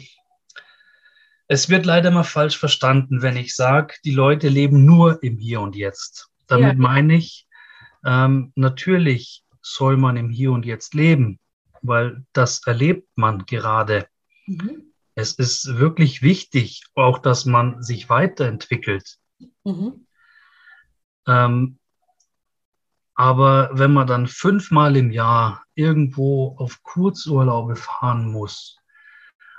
[1.48, 5.62] es wird leider mal falsch verstanden, wenn ich sage, die Leute leben nur im Hier
[5.62, 6.30] und Jetzt.
[6.48, 6.80] Damit ja.
[6.80, 7.48] meine ich,
[8.04, 11.40] ähm, natürlich soll man im Hier und Jetzt leben,
[11.82, 14.08] weil das erlebt man gerade.
[14.48, 14.94] Mhm.
[15.16, 19.18] Es ist wirklich wichtig, auch dass man sich weiterentwickelt.
[19.64, 20.06] Mhm.
[21.28, 21.80] Ähm,
[23.16, 28.78] aber wenn man dann fünfmal im Jahr irgendwo auf Kurzurlaube fahren muss,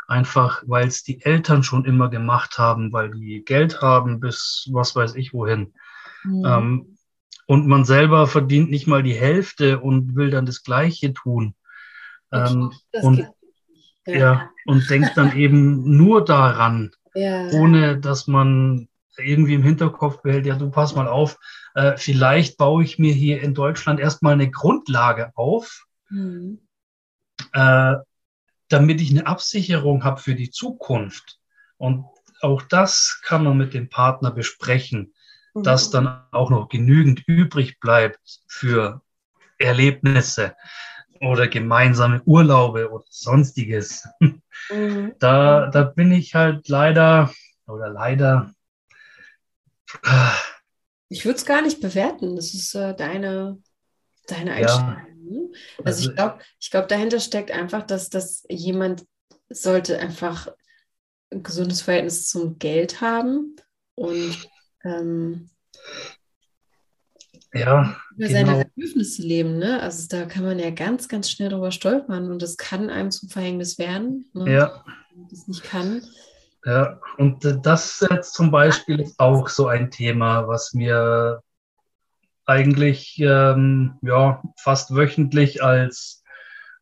[0.08, 4.94] einfach weil es die Eltern schon immer gemacht haben, weil die Geld haben bis was
[4.94, 5.72] weiß ich wohin.
[6.22, 6.44] Mhm.
[6.46, 6.98] Ähm,
[7.46, 11.54] und man selber verdient nicht mal die Hälfte und will dann das Gleiche tun.
[12.32, 13.26] Ähm, und,
[14.06, 14.14] ja.
[14.14, 14.50] ja.
[14.66, 17.48] und denkt dann eben nur daran, ja.
[17.52, 21.38] ohne dass man irgendwie im Hinterkopf behält, ja, du pass mal auf,
[21.74, 26.60] äh, vielleicht baue ich mir hier in Deutschland erstmal eine Grundlage auf, mhm.
[27.52, 27.94] äh,
[28.68, 31.38] damit ich eine Absicherung habe für die Zukunft.
[31.76, 32.04] Und
[32.40, 35.14] auch das kann man mit dem Partner besprechen,
[35.54, 35.62] mhm.
[35.62, 39.02] dass dann auch noch genügend übrig bleibt für
[39.58, 40.54] Erlebnisse
[41.20, 44.08] oder gemeinsame Urlaube oder sonstiges.
[44.70, 45.14] Mhm.
[45.18, 47.30] Da, da bin ich halt leider
[47.66, 48.52] oder leider
[51.08, 52.36] ich würde es gar nicht bewerten.
[52.36, 53.60] Das ist äh, deine,
[54.26, 54.96] deine Einstellung.
[54.96, 55.06] Ja.
[55.18, 55.48] Ne?
[55.78, 59.04] Also, also, ich glaube, ich glaub, dahinter steckt einfach, dass, dass jemand
[59.48, 60.48] sollte einfach
[61.30, 63.56] ein gesundes Verhältnis zum Geld haben
[63.94, 64.48] und
[64.84, 65.50] ähm,
[67.52, 68.46] ja, über genau.
[68.46, 69.58] seine Bedürfnisse leben.
[69.58, 69.80] Ne?
[69.80, 73.28] Also da kann man ja ganz, ganz schnell drüber stolpern und das kann einem zum
[73.28, 74.30] Verhängnis werden.
[74.34, 74.52] Ne?
[74.52, 74.84] Ja.
[75.10, 76.02] Wenn man das nicht kann.
[76.66, 81.40] Ja, und das jetzt zum Beispiel ist auch so ein Thema, was mir
[82.44, 86.24] eigentlich ähm, ja, fast wöchentlich als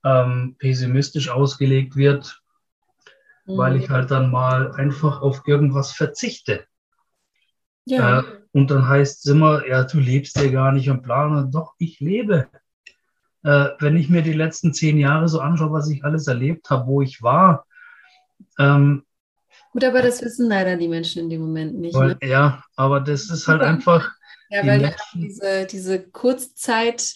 [0.02, 2.40] ähm, pessimistisch ausgelegt wird,
[3.44, 3.58] mhm.
[3.58, 6.64] weil ich halt dann mal einfach auf irgendwas verzichte.
[7.84, 8.20] Ja.
[8.20, 11.50] Äh, und dann heißt es immer, ja, du lebst ja gar nicht im Plan.
[11.50, 12.48] Doch, ich lebe.
[13.42, 16.86] Äh, wenn ich mir die letzten zehn Jahre so anschaue, was ich alles erlebt habe,
[16.86, 17.66] wo ich war,
[18.58, 19.04] ähm,
[19.74, 21.96] Gut, aber das wissen leider die Menschen in dem Moment nicht.
[21.96, 22.18] Weil, ne?
[22.22, 24.10] Ja, aber das ist halt einfach.
[24.50, 27.14] Ja, weil die diese, diese Kurzzeit,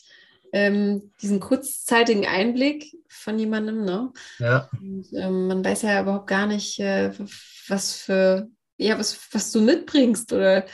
[0.53, 4.11] ähm, diesen kurzzeitigen Einblick von jemandem, ne?
[4.39, 4.69] Ja.
[4.73, 7.13] Und, ähm, man weiß ja überhaupt gar nicht, äh,
[7.69, 10.65] was für, ja, was, was du mitbringst oder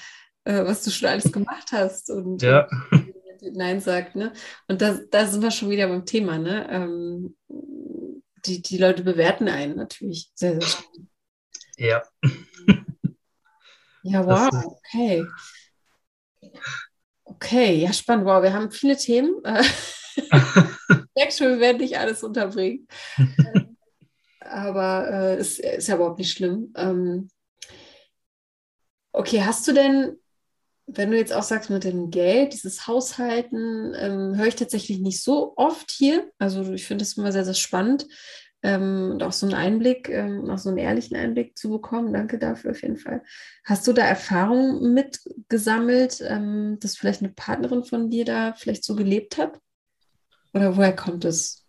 [0.44, 2.08] äh, was du schon alles gemacht hast.
[2.08, 2.66] Und ja.
[3.52, 4.32] Nein sagt, ne?
[4.68, 6.66] Und da, da sind wir schon wieder beim Thema, ne?
[6.70, 7.36] Ähm,
[8.46, 11.08] die, die Leute bewerten einen natürlich sehr, sehr schnell.
[11.76, 12.02] Ja.
[14.06, 15.24] Ja, wow, okay.
[17.24, 18.26] Okay, ja, spannend.
[18.26, 19.40] Wow, wir haben viele Themen.
[21.14, 22.86] merke schon, wir werden nicht alles unterbringen.
[24.40, 26.72] Aber äh, ist, ist ja überhaupt nicht schlimm.
[26.76, 27.30] Ähm,
[29.12, 30.18] okay, hast du denn,
[30.86, 35.22] wenn du jetzt auch sagst mit dem Geld, dieses Haushalten, ähm, höre ich tatsächlich nicht
[35.22, 36.30] so oft hier.
[36.38, 38.06] Also ich finde es immer sehr, sehr spannend.
[38.64, 42.14] Ähm, und auch so einen Einblick, ähm, auch so einen ehrlichen Einblick zu bekommen.
[42.14, 43.22] Danke dafür auf jeden Fall.
[43.62, 48.96] Hast du da Erfahrungen mitgesammelt, ähm, dass vielleicht eine Partnerin von dir da vielleicht so
[48.96, 49.60] gelebt hat?
[50.54, 51.66] Oder woher kommt es?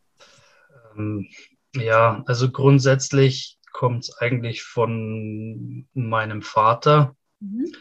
[0.96, 1.28] Ähm,
[1.76, 7.18] ja, also grundsätzlich kommt es eigentlich von meinem Vater.
[7.42, 7.74] Mhm.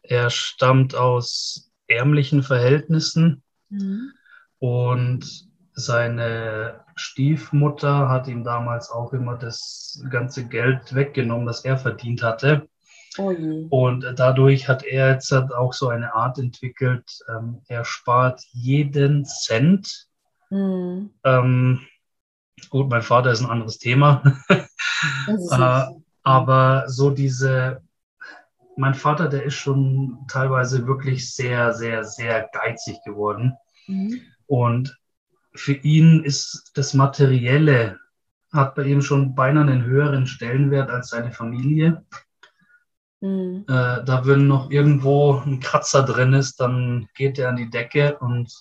[0.00, 4.12] Er stammt aus ärmlichen Verhältnissen mhm.
[4.58, 12.22] und seine Stiefmutter hat ihm damals auch immer das ganze Geld weggenommen, das er verdient
[12.22, 12.68] hatte.
[13.16, 13.32] Oh
[13.70, 20.08] und dadurch hat er jetzt auch so eine Art entwickelt, ähm, er spart jeden Cent.
[20.50, 21.10] Mhm.
[21.22, 21.80] Ähm,
[22.70, 24.22] Gut, mein Vater ist ein anderes Thema.
[24.48, 25.84] äh,
[26.22, 27.82] aber so diese,
[28.76, 33.56] mein Vater, der ist schon teilweise wirklich sehr, sehr, sehr geizig geworden.
[33.86, 34.20] Mhm.
[34.46, 34.98] Und
[35.54, 37.98] für ihn ist das Materielle,
[38.52, 42.04] hat bei ihm schon beinahe einen höheren Stellenwert als seine Familie.
[43.20, 43.64] Mhm.
[43.68, 48.18] Äh, da, wenn noch irgendwo ein Kratzer drin ist, dann geht er an die Decke
[48.18, 48.52] und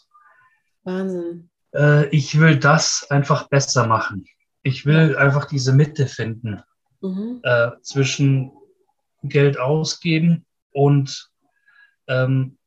[0.83, 4.25] Wahnsinn äh, ich will das einfach besser machen.
[4.61, 6.61] Ich will einfach diese Mitte finden
[7.01, 7.41] mhm.
[7.43, 8.51] äh, zwischen
[9.23, 11.29] Geld ausgeben und
[12.07, 12.57] ähm,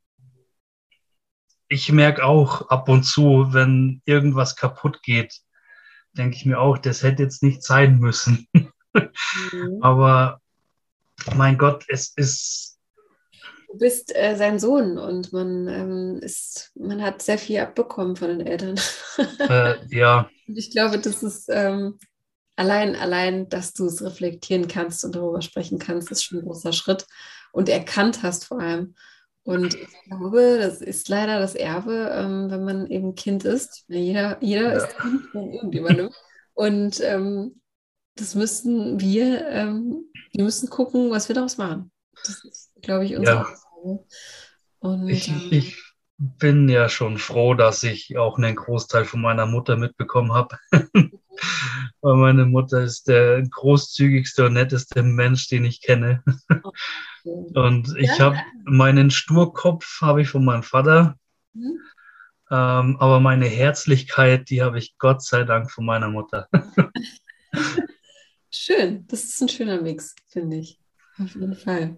[1.69, 5.41] ich merke auch ab und zu, wenn irgendwas kaputt geht,
[6.13, 8.47] denke ich mir auch, das hätte jetzt nicht sein müssen.
[8.53, 8.71] mhm.
[9.81, 10.41] Aber
[11.35, 12.77] mein Gott, es ist
[13.69, 18.29] Du bist äh, sein Sohn und man ähm, ist, man hat sehr viel abbekommen von
[18.29, 18.79] den Eltern.
[19.39, 20.29] Äh, ja.
[20.47, 21.99] Und ich glaube, das ist ähm,
[22.55, 26.71] allein, allein, dass du es reflektieren kannst und darüber sprechen kannst, ist schon ein großer
[26.71, 27.05] Schritt.
[27.51, 28.95] Und erkannt hast vor allem.
[29.47, 33.85] Und ich glaube, das ist leider das Erbe, ähm, wenn man eben Kind ist.
[33.87, 34.77] Jeder, jeder ja.
[34.83, 36.09] ist Kind von irgendjemandem.
[36.53, 37.61] Und ähm,
[38.15, 41.91] das müssen wir, ähm, wir müssen gucken, was wir daraus machen.
[42.25, 43.99] Das ist, glaube ich, unsere ja.
[44.79, 45.81] Und, ich, ähm, ich,
[46.17, 50.57] bin ja schon froh, dass ich auch einen Großteil von meiner Mutter mitbekommen habe.
[52.01, 56.23] Weil meine Mutter ist der großzügigste und netteste Mensch, den ich kenne.
[57.27, 61.15] und ich habe meinen Sturkopf habe ich von meinem Vater.
[61.53, 61.79] Mhm.
[62.49, 66.47] Ähm, aber meine Herzlichkeit, die habe ich Gott sei Dank von meiner Mutter.
[68.51, 70.79] Schön, das ist ein schöner Mix, finde ich.
[71.19, 71.97] Auf jeden Fall.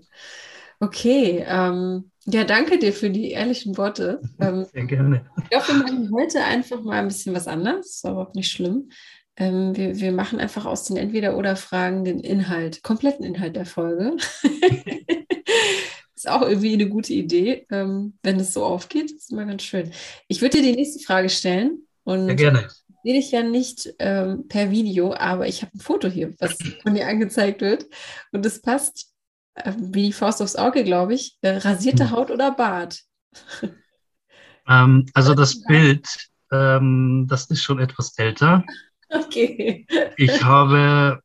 [0.80, 4.22] Okay, ähm, ja, danke dir für die ehrlichen Worte.
[4.40, 5.30] Ähm, Sehr gerne.
[5.44, 8.50] Ich glaube, wir machen heute einfach mal ein bisschen was anderes, ist aber auch nicht
[8.50, 8.90] schlimm.
[9.36, 14.16] Ähm, wir, wir machen einfach aus den Entweder-Oder-Fragen den Inhalt, kompletten Inhalt der Folge.
[16.16, 19.12] ist auch irgendwie eine gute Idee, ähm, wenn es so aufgeht.
[19.12, 19.92] ist immer ganz schön.
[20.28, 21.88] Ich würde dir die nächste Frage stellen.
[22.04, 22.68] Und Sehr gerne.
[22.88, 26.58] Ich sehe dich ja nicht ähm, per Video, aber ich habe ein Foto hier, was
[26.84, 27.86] von dir angezeigt wird.
[28.32, 29.14] Und es passt
[29.54, 31.38] äh, wie die Faust aufs Auge, glaube ich.
[31.42, 32.12] Äh, rasierte hm.
[32.12, 33.02] Haut oder Bart?
[34.70, 36.08] Ähm, also das Bild,
[36.52, 38.64] ähm, das ist schon etwas älter.
[39.12, 39.88] Okay.
[40.18, 41.20] ich habe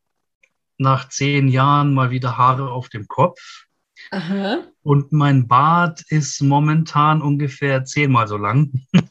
[0.79, 3.64] nach zehn Jahren mal wieder Haare auf dem Kopf.
[4.11, 4.65] Aha.
[4.83, 8.73] Und mein Bart ist momentan ungefähr zehnmal so lang.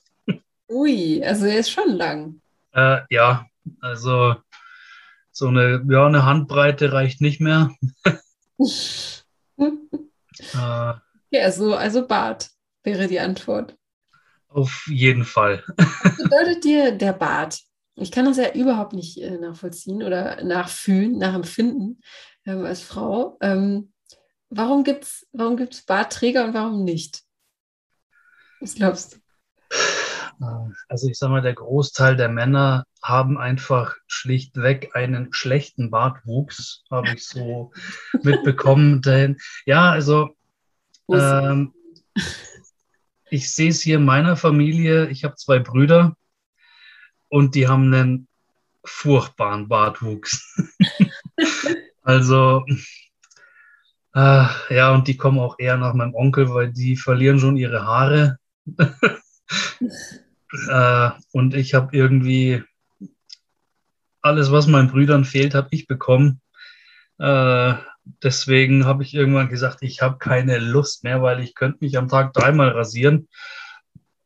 [0.69, 2.41] Ui, also er ist schon lang.
[2.73, 3.45] Äh, ja,
[3.81, 4.35] also
[5.31, 7.71] so eine, ja, eine Handbreite reicht nicht mehr.
[8.05, 8.13] äh,
[11.31, 12.49] ja, so, also Bart
[12.83, 13.75] wäre die Antwort.
[14.47, 15.63] Auf jeden Fall.
[15.77, 17.59] Was bedeutet dir der Bart?
[17.95, 22.01] Ich kann das ja überhaupt nicht äh, nachvollziehen oder nachfühlen, nachempfinden
[22.45, 23.37] ähm, als Frau.
[23.41, 23.92] Ähm,
[24.55, 27.23] warum gibt es warum gibt's Bartträger und warum nicht?
[28.59, 29.23] Was glaubst du?
[30.87, 37.13] Also ich sage mal, der Großteil der Männer haben einfach schlichtweg einen schlechten Bartwuchs, habe
[37.13, 37.71] ich so
[38.23, 39.01] mitbekommen.
[39.01, 40.35] Denn, ja, also
[41.09, 41.73] ähm,
[43.29, 45.09] ich sehe es hier in meiner Familie.
[45.09, 46.15] Ich habe zwei Brüder
[47.29, 48.27] und die haben einen
[48.83, 50.57] furchtbaren Bartwuchs.
[52.01, 52.65] also
[54.15, 57.85] äh, ja, und die kommen auch eher nach meinem Onkel, weil die verlieren schon ihre
[57.85, 58.37] Haare.
[60.69, 62.63] äh, und ich habe irgendwie
[64.21, 66.41] alles, was meinen Brüdern fehlt, habe ich bekommen.
[67.19, 67.73] Äh,
[68.21, 72.07] deswegen habe ich irgendwann gesagt, ich habe keine Lust mehr, weil ich könnte mich am
[72.07, 73.27] Tag dreimal rasieren.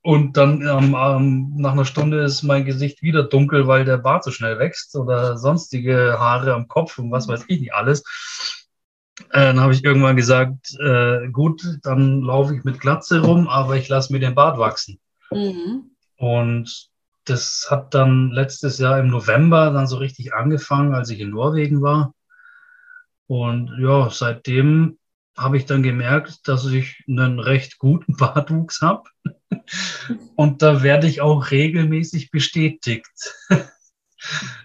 [0.01, 4.23] und dann ähm, ähm, nach einer Stunde ist mein Gesicht wieder dunkel, weil der Bart
[4.23, 8.03] so schnell wächst oder sonstige Haare am Kopf und was weiß ich nicht alles.
[9.31, 13.75] Äh, dann habe ich irgendwann gesagt, äh, gut, dann laufe ich mit Glatze rum, aber
[13.75, 14.99] ich lasse mir den Bart wachsen.
[15.31, 15.91] Mhm.
[16.17, 16.89] Und
[17.25, 21.81] das hat dann letztes Jahr im November dann so richtig angefangen, als ich in Norwegen
[21.81, 22.13] war.
[23.27, 24.97] Und ja, seitdem
[25.37, 29.03] habe ich dann gemerkt, dass ich einen recht guten Bartwuchs habe.
[30.35, 33.35] Und da werde ich auch regelmäßig bestätigt.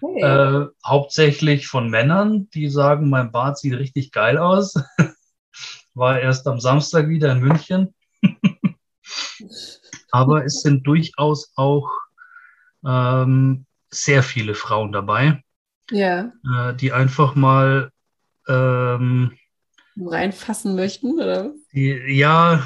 [0.01, 0.21] Okay.
[0.21, 4.75] Äh, hauptsächlich von Männern, die sagen, mein Bart sieht richtig geil aus.
[5.93, 7.93] War erst am Samstag wieder in München.
[10.11, 11.89] Aber es sind durchaus auch
[12.85, 15.43] ähm, sehr viele Frauen dabei,
[15.91, 16.31] ja.
[16.45, 17.91] äh, die einfach mal
[18.47, 19.31] ähm,
[19.97, 21.51] reinfassen möchten, oder?
[21.73, 22.63] Die, ja,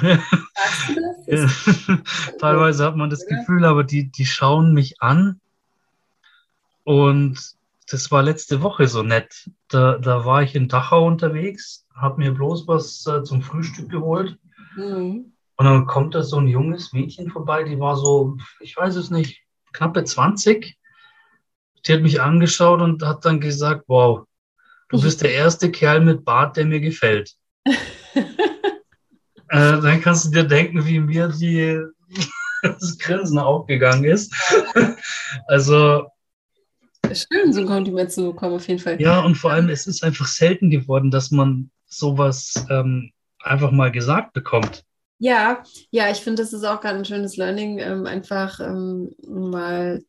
[2.38, 5.40] teilweise hat man das Gefühl, aber die, die schauen mich an
[6.88, 7.38] und
[7.90, 9.50] das war letzte Woche so nett.
[9.68, 14.38] Da, da war ich in Dachau unterwegs, habe mir bloß was äh, zum Frühstück geholt.
[14.74, 15.34] Mhm.
[15.56, 19.10] Und dann kommt da so ein junges Mädchen vorbei, die war so, ich weiß es
[19.10, 19.42] nicht,
[19.74, 20.78] knappe 20.
[21.86, 24.24] Die hat mich angeschaut und hat dann gesagt, wow,
[24.88, 27.34] du bist der erste Kerl mit Bart, der mir gefällt.
[27.66, 28.24] äh,
[29.50, 31.82] dann kannst du dir denken, wie mir die,
[32.62, 34.34] das Grinsen aufgegangen ist.
[35.48, 36.06] also.
[37.14, 39.00] Schön, so ein Kompliment zu bekommen, auf jeden Fall.
[39.00, 43.90] Ja, und vor allem, es ist einfach selten geworden, dass man sowas ähm, einfach mal
[43.90, 44.84] gesagt bekommt.
[45.18, 50.02] Ja, ja, ich finde, das ist auch gerade ein schönes Learning, ähm, einfach ähm, mal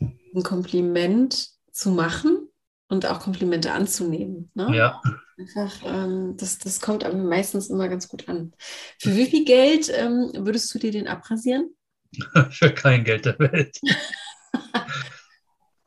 [0.00, 2.48] ein Kompliment zu machen
[2.88, 4.50] und auch Komplimente anzunehmen.
[4.54, 4.74] Ne?
[4.74, 5.02] Ja.
[5.38, 8.52] Einfach, ähm, das, das kommt aber meistens immer ganz gut an.
[9.00, 11.74] Für wie viel Geld ähm, würdest du dir den abrasieren?
[12.50, 13.80] Für kein Geld der Welt.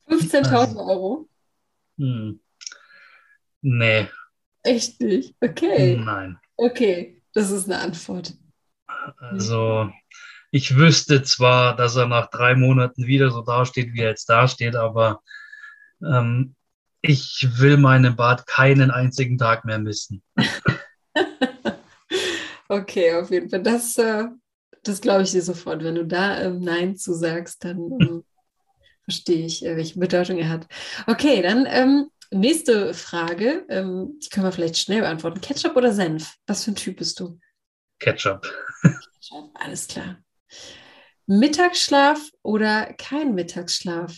[0.07, 1.29] 15.000 also, Euro?
[1.97, 2.39] Hm.
[3.61, 4.07] Nee.
[4.63, 5.35] Echt nicht?
[5.41, 5.97] Okay.
[5.97, 6.39] Nein.
[6.55, 8.33] Okay, das ist eine Antwort.
[9.19, 9.89] Also,
[10.51, 14.75] ich wüsste zwar, dass er nach drei Monaten wieder so dasteht, wie er jetzt dasteht,
[14.75, 15.21] aber
[16.01, 16.55] ähm,
[17.01, 20.23] ich will meinen Bart keinen einzigen Tag mehr missen.
[22.69, 23.63] okay, auf jeden Fall.
[23.63, 24.25] Das, äh,
[24.83, 25.83] das glaube ich dir sofort.
[25.83, 28.23] Wenn du da ähm, Nein zu sagst, dann ähm,
[29.07, 30.67] verstehe ich, äh, welche Bedeutung er hat.
[31.07, 33.65] Okay, dann ähm, nächste Frage.
[33.69, 35.39] Ähm, die können wir vielleicht schnell beantworten.
[35.39, 36.35] Ketchup oder Senf?
[36.45, 37.39] Was für ein Typ bist du?
[37.99, 38.45] Ketchup.
[38.81, 40.17] Ketchup, alles klar.
[41.25, 44.13] Mittagsschlaf oder kein Mittagsschlaf?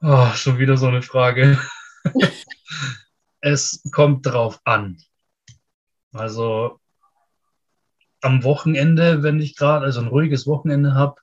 [0.00, 1.58] Oh, schon wieder so eine Frage.
[3.40, 4.98] es kommt drauf an.
[6.12, 6.80] Also
[8.20, 11.20] am Wochenende, wenn ich gerade, also ein ruhiges Wochenende habe,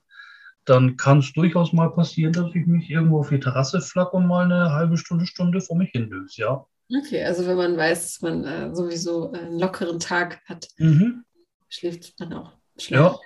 [0.65, 4.27] dann kann es durchaus mal passieren, dass ich mich irgendwo auf die Terrasse flack und
[4.27, 6.65] mal eine halbe Stunde, Stunde vor mich hin löse, ja.
[6.93, 11.23] Okay, also wenn man weiß, dass man äh, sowieso einen lockeren Tag hat, mhm.
[11.69, 12.99] schläft man auch schnell.
[12.99, 13.19] Ja,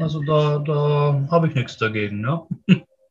[0.00, 2.46] also da, da habe ich nichts dagegen, ja.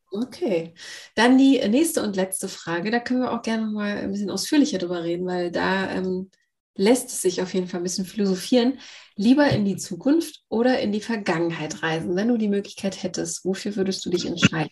[0.10, 0.74] Okay,
[1.16, 2.92] dann die nächste und letzte Frage.
[2.92, 6.32] Da können wir auch gerne mal ein bisschen ausführlicher drüber reden, weil da ähm,
[6.76, 8.80] lässt es sich auf jeden Fall ein bisschen philosophieren.
[9.18, 13.44] Lieber in die Zukunft oder in die Vergangenheit reisen, wenn du die Möglichkeit hättest.
[13.46, 14.72] Wofür würdest du dich entscheiden?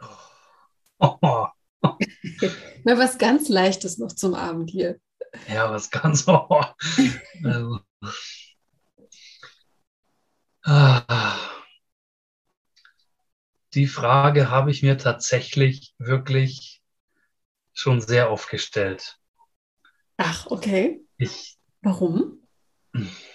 [1.00, 1.48] Oh.
[2.84, 4.98] Mal was ganz Leichtes noch zum Abend hier.
[5.48, 6.26] Ja, was ganz.
[6.28, 6.64] Oh.
[7.44, 7.80] also.
[10.62, 11.50] ah.
[13.74, 16.80] Die Frage habe ich mir tatsächlich wirklich
[17.74, 19.18] schon sehr oft gestellt.
[20.16, 21.04] Ach, okay.
[21.18, 22.46] Ich, Warum?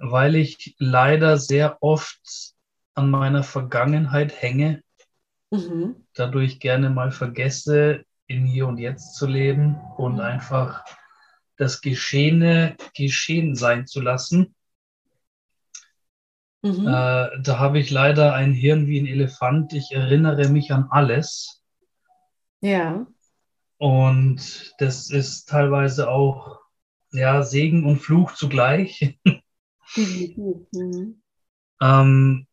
[0.00, 2.54] Weil ich leider sehr oft
[2.94, 4.82] an meiner Vergangenheit hänge,
[5.50, 5.94] mhm.
[6.14, 10.20] dadurch gerne mal vergesse, in hier und jetzt zu leben und mhm.
[10.20, 10.84] einfach
[11.56, 14.54] das Geschehene geschehen sein zu lassen
[16.62, 16.86] Mhm.
[16.86, 19.72] Äh, da habe ich leider ein Hirn wie ein Elefant.
[19.72, 21.62] Ich erinnere mich an alles.
[22.60, 23.06] Ja.
[23.78, 26.60] Und das ist teilweise auch
[27.12, 29.18] ja, Segen und Fluch zugleich.
[29.96, 31.22] Mhm.
[31.80, 32.46] ähm,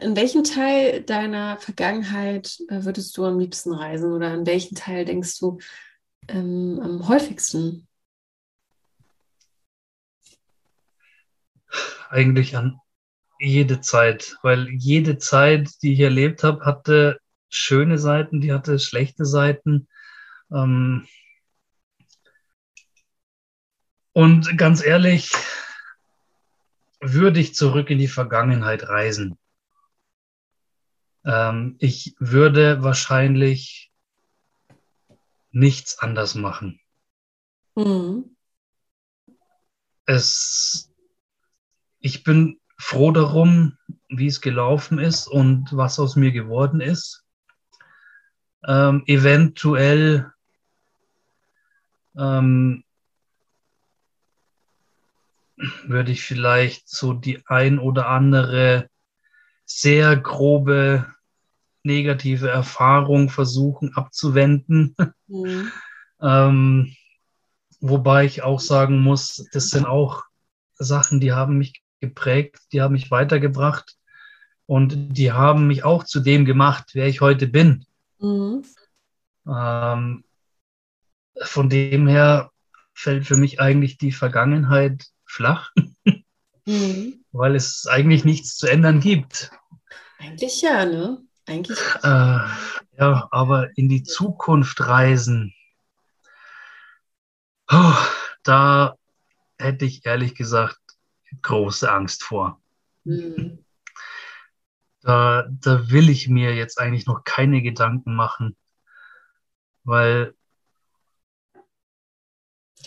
[0.00, 5.04] in welchen Teil deiner Vergangenheit äh, würdest du am liebsten reisen oder in welchen Teil
[5.04, 5.58] denkst du
[6.28, 7.86] ähm, am häufigsten?
[12.12, 12.78] eigentlich an
[13.40, 19.24] jede Zeit, weil jede Zeit, die ich erlebt habe, hatte schöne Seiten, die hatte schlechte
[19.24, 19.88] Seiten.
[20.52, 21.06] Ähm
[24.12, 25.32] und ganz ehrlich,
[27.02, 29.36] würde ich zurück in die Vergangenheit reisen.
[31.24, 33.92] Ähm, ich würde wahrscheinlich
[35.50, 36.80] nichts anders machen.
[37.74, 38.36] Mhm.
[40.06, 40.92] Es,
[41.98, 43.76] ich bin froh darum,
[44.08, 47.24] wie es gelaufen ist und was aus mir geworden ist.
[48.64, 50.32] Ähm, eventuell
[52.16, 52.84] ähm,
[55.86, 58.88] würde ich vielleicht so die ein oder andere
[59.64, 61.06] sehr grobe
[61.82, 64.94] negative Erfahrung versuchen abzuwenden.
[65.26, 65.72] Mhm.
[66.22, 66.96] ähm,
[67.80, 70.24] wobei ich auch sagen muss, das sind auch
[70.74, 73.96] Sachen, die haben mich geprägt, die haben mich weitergebracht
[74.66, 77.84] und die haben mich auch zu dem gemacht, wer ich heute bin.
[78.18, 78.64] Mhm.
[79.46, 80.24] Ähm,
[81.42, 82.50] von dem her
[82.94, 85.72] fällt für mich eigentlich die Vergangenheit flach,
[86.66, 87.24] mhm.
[87.32, 89.50] weil es eigentlich nichts zu ändern gibt.
[90.18, 91.22] Eigentlich ja, ne?
[91.46, 91.78] Eigentlich.
[92.02, 92.38] Äh,
[92.98, 95.54] ja, aber in die Zukunft reisen,
[97.70, 97.96] oh,
[98.44, 98.96] da
[99.58, 100.78] hätte ich ehrlich gesagt
[101.40, 102.60] große Angst vor.
[103.04, 103.64] Mhm.
[105.00, 108.56] Da, da will ich mir jetzt eigentlich noch keine Gedanken machen,
[109.82, 110.34] weil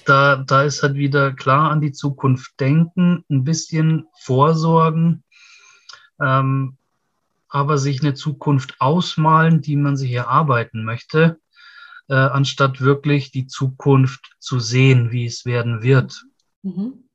[0.03, 5.23] da, da ist halt wieder klar an die Zukunft denken, ein bisschen vorsorgen,
[6.19, 6.77] ähm,
[7.47, 11.39] aber sich eine Zukunft ausmalen, die man sich erarbeiten möchte,
[12.09, 16.23] äh, anstatt wirklich die Zukunft zu sehen, wie es werden wird.
[16.63, 17.09] Mhm.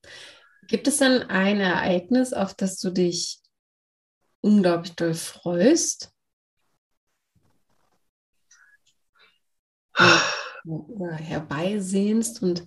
[0.66, 3.40] Gibt es dann ein Ereignis, auf das du dich
[4.40, 6.12] unglaublich doll freust?
[10.64, 12.66] Oder herbeisehnst und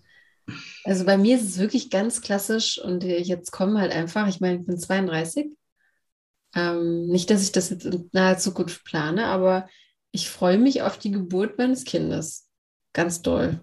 [0.84, 4.60] also bei mir ist es wirklich ganz klassisch und jetzt kommen halt einfach, ich meine,
[4.60, 5.52] ich bin 32.
[6.56, 9.70] Ähm, nicht, dass ich das jetzt in naher Zukunft plane, aber
[10.12, 12.48] ich freue mich auf die Geburt meines Kindes.
[12.94, 13.62] Ganz doll.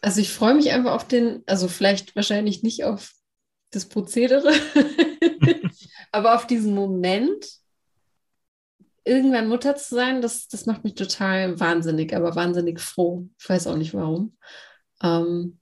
[0.00, 3.12] Also ich freue mich einfach auf den, also vielleicht wahrscheinlich nicht auf
[3.70, 4.52] das Prozedere,
[6.12, 7.44] aber auf diesen Moment,
[9.04, 13.28] irgendwann Mutter zu sein, das, das macht mich total wahnsinnig, aber wahnsinnig froh.
[13.38, 14.36] Ich weiß auch nicht warum.
[15.02, 15.58] Ähm,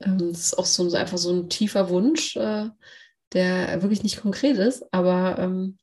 [0.00, 2.70] ähm, das ist auch so, so, einfach so ein tiefer Wunsch, äh,
[3.32, 5.78] der wirklich nicht konkret ist, aber ähm,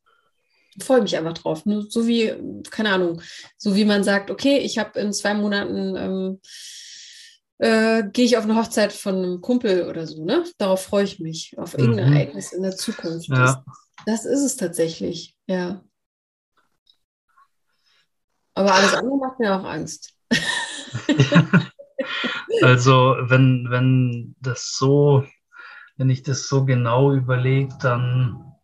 [0.81, 1.65] freue mich einfach drauf.
[1.65, 1.85] Ne?
[1.89, 2.33] So wie,
[2.69, 3.21] keine Ahnung,
[3.57, 6.39] so wie man sagt, okay, ich habe in zwei Monaten ähm,
[7.59, 10.43] äh, gehe ich auf eine Hochzeit von einem Kumpel oder so, ne?
[10.57, 12.15] Darauf freue ich mich, auf irgendein mhm.
[12.15, 13.29] Ereignis in der Zukunft.
[13.29, 13.63] Ja.
[14.05, 15.83] Das, das, ist es tatsächlich, ja.
[18.57, 20.13] Aber alles andere macht mir auch Angst.
[22.61, 25.23] Also, wenn, wenn das so,
[25.97, 28.55] wenn ich das so genau überlege, dann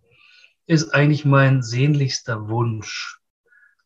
[0.66, 3.20] ist eigentlich mein sehnlichster Wunsch,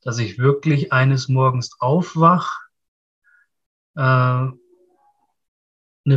[0.01, 2.57] dass ich wirklich eines Morgens aufwach,
[3.95, 4.57] äh, eine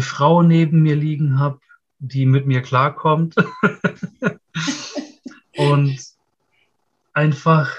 [0.00, 1.58] Frau neben mir liegen habe,
[1.98, 3.34] die mit mir klarkommt
[5.56, 5.98] und
[7.12, 7.74] einfach,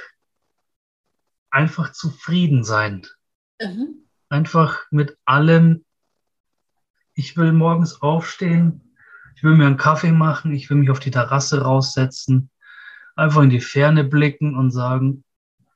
[1.51, 3.05] einfach zufrieden sein.
[3.61, 4.07] Mhm.
[4.29, 5.85] Einfach mit allem
[7.13, 8.95] ich will morgens aufstehen,
[9.35, 12.49] ich will mir einen Kaffee machen, ich will mich auf die Terrasse raussetzen,
[13.15, 15.23] einfach in die Ferne blicken und sagen,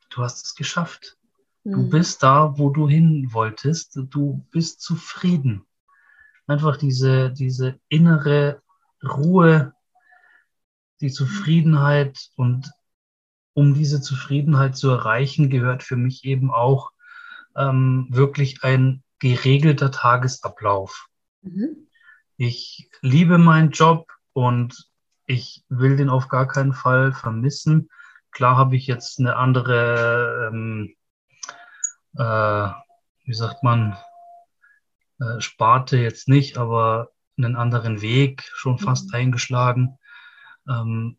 [0.10, 1.18] du hast es geschafft.
[1.64, 1.90] Du mhm.
[1.90, 3.96] bist da, wo du hin wolltest.
[3.96, 5.66] Du bist zufrieden.
[6.48, 8.62] Einfach diese, diese innere
[9.04, 9.74] Ruhe,
[11.02, 12.72] die Zufriedenheit und
[13.56, 16.92] um diese Zufriedenheit zu erreichen, gehört für mich eben auch
[17.56, 21.08] ähm, wirklich ein geregelter Tagesablauf.
[21.42, 21.88] Mhm.
[22.36, 24.90] Ich liebe meinen Job und
[25.26, 27.90] ich will den auf gar keinen Fall vermissen.
[28.32, 30.94] Klar habe ich jetzt eine andere, ähm,
[32.18, 32.70] äh,
[33.24, 33.98] wie sagt man,
[35.22, 39.16] äh, Sparte jetzt nicht, aber einen anderen Weg schon fast mhm.
[39.16, 39.98] eingeschlagen,
[40.68, 41.18] ähm,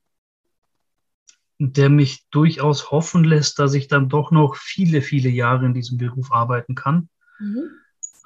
[1.59, 5.98] der mich durchaus hoffen lässt, dass ich dann doch noch viele, viele Jahre in diesem
[5.98, 7.09] Beruf arbeiten kann.
[7.38, 7.70] Mhm.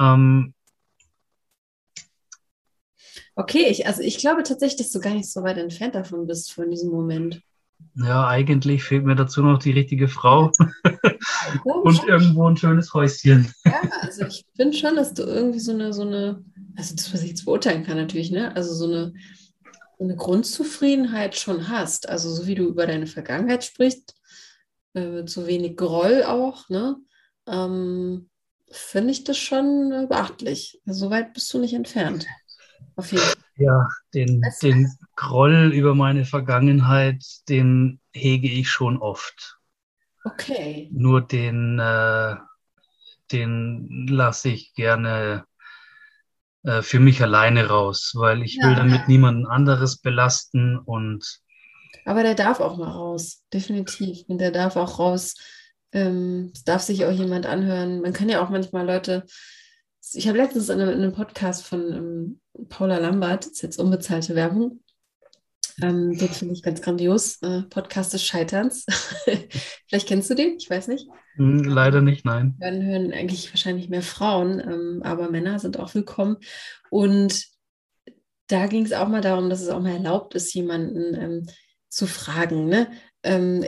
[0.00, 0.54] Ähm,
[3.40, 6.52] Okay, ich, also ich glaube tatsächlich, dass du gar nicht so weit entfernt davon bist,
[6.52, 7.40] von diesem Moment.
[7.94, 10.52] Ja, eigentlich fehlt mir dazu noch die richtige Frau
[11.64, 13.50] und irgendwo ein schönes Häuschen.
[13.64, 16.44] Ja, also ich finde schon, dass du irgendwie so eine, so eine,
[16.76, 18.54] also das, was ich jetzt beurteilen kann natürlich, ne?
[18.54, 19.14] Also so eine,
[20.01, 22.09] eine Grundzufriedenheit schon hast.
[22.09, 24.14] Also so wie du über deine Vergangenheit sprichst,
[24.94, 26.96] äh, so wenig Groll auch, ne?
[27.46, 28.30] Ähm,
[28.70, 30.80] finde ich das schon äh, beachtlich.
[30.86, 32.26] Also so weit bist du nicht entfernt.
[32.96, 33.34] Auf jeden Fall.
[33.57, 39.59] Ja, den, den Groll über meine Vergangenheit, den hege ich schon oft.
[40.24, 40.88] Okay.
[40.92, 42.36] Nur den, äh,
[43.32, 45.44] den lasse ich gerne
[46.62, 51.40] äh, für mich alleine raus, weil ich ja, will damit niemanden anderes belasten und
[52.04, 54.24] aber der darf auch mal raus, definitiv.
[54.28, 55.34] Und der darf auch raus.
[55.92, 58.00] Ähm, es darf sich auch jemand anhören.
[58.00, 59.24] Man kann ja auch manchmal Leute.
[60.12, 63.78] Ich habe letztens in einem, in einem Podcast von ähm, Paula Lambert, das ist jetzt
[63.78, 64.80] unbezahlte Werbung,
[65.82, 67.40] ähm, den finde ich ganz grandios.
[67.42, 68.86] Äh, Podcast des Scheiterns.
[69.88, 71.06] Vielleicht kennst du den, ich weiß nicht.
[71.36, 72.56] Hm, leider nicht, nein.
[72.60, 76.36] Dann hören eigentlich wahrscheinlich mehr Frauen, ähm, aber Männer sind auch willkommen.
[76.90, 77.46] Und
[78.48, 81.46] da ging es auch mal darum, dass es auch mal erlaubt ist, jemanden ähm,
[81.88, 82.90] zu fragen, ne?
[83.22, 83.64] Ähm,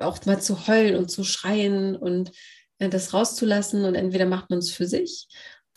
[0.00, 2.32] auch mal zu heulen und zu schreien und
[2.78, 3.84] äh, das rauszulassen.
[3.84, 5.28] Und entweder macht man es für sich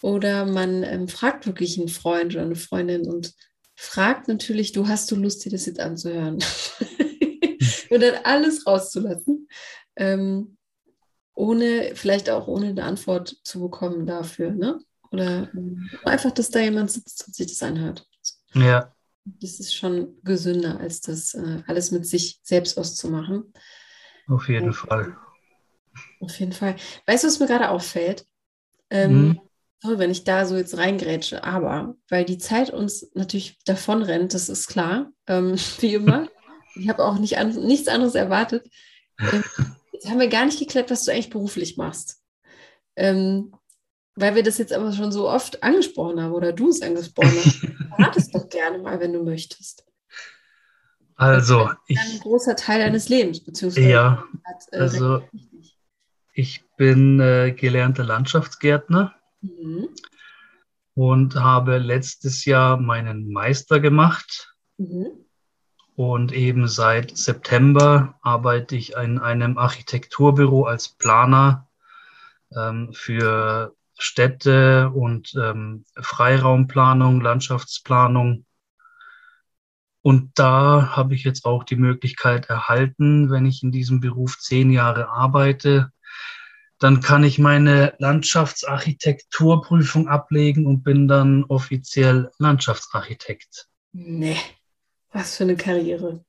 [0.01, 3.33] oder man ähm, fragt wirklich einen Freund oder eine Freundin und
[3.81, 6.43] fragt natürlich, du hast du Lust, dir das jetzt anzuhören?
[7.89, 9.47] und dann alles rauszulassen,
[9.95, 10.57] ähm,
[11.33, 14.79] ohne, vielleicht auch ohne eine Antwort zu bekommen dafür, ne?
[15.11, 18.05] Oder ähm, einfach, dass da jemand sitzt und sich das anhört.
[18.53, 18.93] Ja.
[19.23, 23.53] Das ist schon gesünder, als das äh, alles mit sich selbst auszumachen.
[24.27, 25.15] Auf jeden und, Fall.
[26.19, 26.75] Auf jeden Fall.
[27.07, 28.25] Weißt du, was mir gerade auffällt?
[28.89, 29.41] Ähm, mhm.
[29.81, 34.33] Sorry, wenn ich da so jetzt reingrätsche, aber weil die Zeit uns natürlich davon rennt,
[34.33, 36.27] das ist klar, ähm, wie immer.
[36.75, 38.69] ich habe auch nicht an, nichts anderes erwartet.
[39.19, 39.43] Ähm,
[39.93, 42.21] jetzt haben wir gar nicht geklärt, was du eigentlich beruflich machst.
[42.95, 43.53] Ähm,
[44.15, 47.59] weil wir das jetzt aber schon so oft angesprochen haben oder du es angesprochen hast.
[47.95, 49.85] Verrat es doch gerne mal, wenn du möchtest.
[51.15, 53.89] Also, ich, ein großer Teil deines Lebens, beziehungsweise.
[53.89, 55.21] Ja, hat, äh, also
[56.33, 59.89] ich bin äh, gelernter Landschaftsgärtner mhm.
[60.95, 64.55] und habe letztes Jahr meinen Meister gemacht.
[64.77, 65.07] Mhm.
[65.95, 71.67] Und eben seit September arbeite ich in einem Architekturbüro als Planer
[72.55, 78.45] ähm, für Städte und ähm, Freiraumplanung, Landschaftsplanung.
[80.01, 84.71] Und da habe ich jetzt auch die Möglichkeit erhalten, wenn ich in diesem Beruf zehn
[84.71, 85.91] Jahre arbeite,
[86.79, 93.67] dann kann ich meine Landschaftsarchitekturprüfung ablegen und bin dann offiziell Landschaftsarchitekt.
[93.91, 94.37] Nee,
[95.11, 96.25] was für eine Karriere.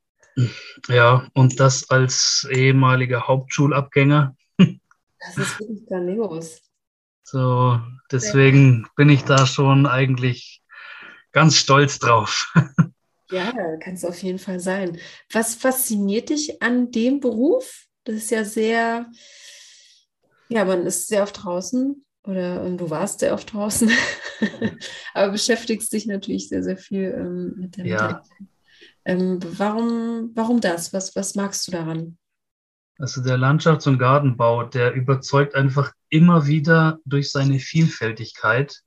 [0.88, 4.34] Ja, und das als ehemaliger Hauptschulabgänger.
[4.56, 6.62] Das ist wirklich grandios.
[7.22, 7.78] So,
[8.10, 10.62] deswegen bin ich da schon eigentlich
[11.32, 12.52] ganz stolz drauf.
[13.30, 14.98] Ja, kann es auf jeden Fall sein.
[15.30, 17.86] Was fasziniert dich an dem Beruf?
[18.02, 19.06] Das ist ja sehr,
[20.50, 23.90] ja, man ist sehr oft draußen oder du warst sehr oft draußen,
[25.14, 27.86] aber beschäftigst dich natürlich sehr, sehr viel ähm, mit dem.
[27.86, 28.22] Ja.
[29.04, 30.92] Ähm, warum, warum das?
[30.92, 32.18] Was, was magst du daran?
[32.98, 38.82] Also der Landschafts- und Gartenbau, der überzeugt einfach immer wieder durch seine Vielfältigkeit.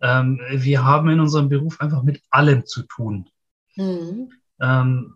[0.00, 3.28] Ähm, wir haben in unserem Beruf einfach mit allem zu tun.
[3.74, 4.30] Mhm.
[4.60, 5.14] Ähm,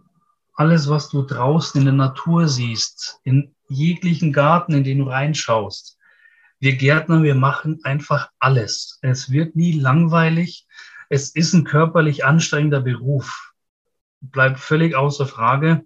[0.55, 5.99] alles, was du draußen in der Natur siehst, in jeglichen Garten, in den du reinschaust.
[6.61, 8.99] Wir Gärtner, wir machen einfach alles.
[9.03, 10.67] Es wird nie langweilig.
[11.09, 13.53] Es ist ein körperlich anstrengender Beruf.
[14.21, 15.85] Bleibt völlig außer Frage.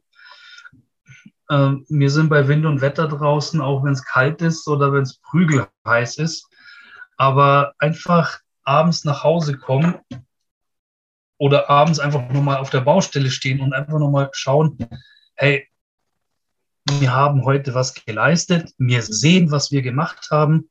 [1.48, 5.02] Äh, wir sind bei Wind und Wetter draußen, auch wenn es kalt ist oder wenn
[5.02, 6.46] es prügelheiß ist.
[7.16, 9.96] Aber einfach abends nach Hause kommen
[11.38, 14.78] oder abends einfach nur mal auf der Baustelle stehen und einfach nur mal schauen,
[15.34, 15.66] hey,
[16.98, 20.68] wir haben heute was geleistet, wir sehen, was wir gemacht haben.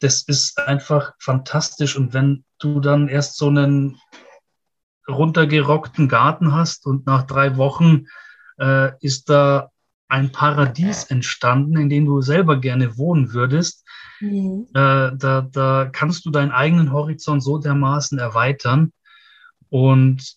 [0.00, 1.96] Das ist einfach fantastisch.
[1.96, 4.00] Und wenn du dann erst so einen
[5.08, 8.06] runtergerockten Garten hast und nach drei Wochen
[8.58, 9.70] äh, ist da
[10.08, 13.84] ein Paradies entstanden, in dem du selber gerne wohnen würdest.
[14.20, 14.66] Mhm.
[14.74, 18.92] Äh, da, da kannst du deinen eigenen Horizont so dermaßen erweitern.
[19.68, 20.36] Und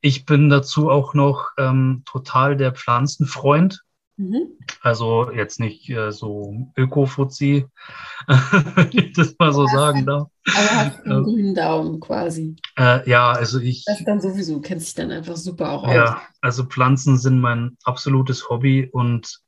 [0.00, 3.82] ich bin dazu auch noch ähm, total der Pflanzenfreund.
[4.16, 4.58] Mhm.
[4.82, 7.66] Also jetzt nicht äh, so Öko-Fuzzi,
[8.26, 10.28] wenn ich das mal so sagen darf.
[10.46, 12.56] Aber hast einen grünen Daumen quasi.
[12.76, 13.84] Äh, ja, also ich.
[13.86, 15.94] Das dann sowieso, kennst dich dann einfach super auch aus.
[15.94, 19.40] Ja, also Pflanzen sind mein absolutes Hobby und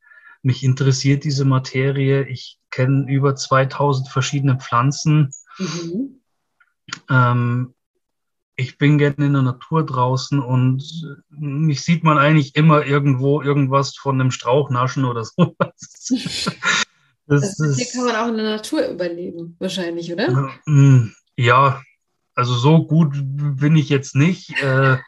[0.43, 2.25] mich interessiert diese Materie.
[2.25, 5.31] Ich kenne über 2000 verschiedene Pflanzen.
[5.59, 6.21] Mhm.
[7.11, 7.74] Ähm,
[8.57, 13.97] ich bin gerne in der Natur draußen und mich sieht man eigentlich immer irgendwo irgendwas
[13.97, 16.13] von einem Strauch naschen oder sowas.
[17.27, 20.51] Das, das hier kann man auch in der Natur überleben, wahrscheinlich, oder?
[21.37, 21.83] Ja,
[22.35, 24.63] also so gut bin ich jetzt nicht.
[24.63, 24.99] Äh,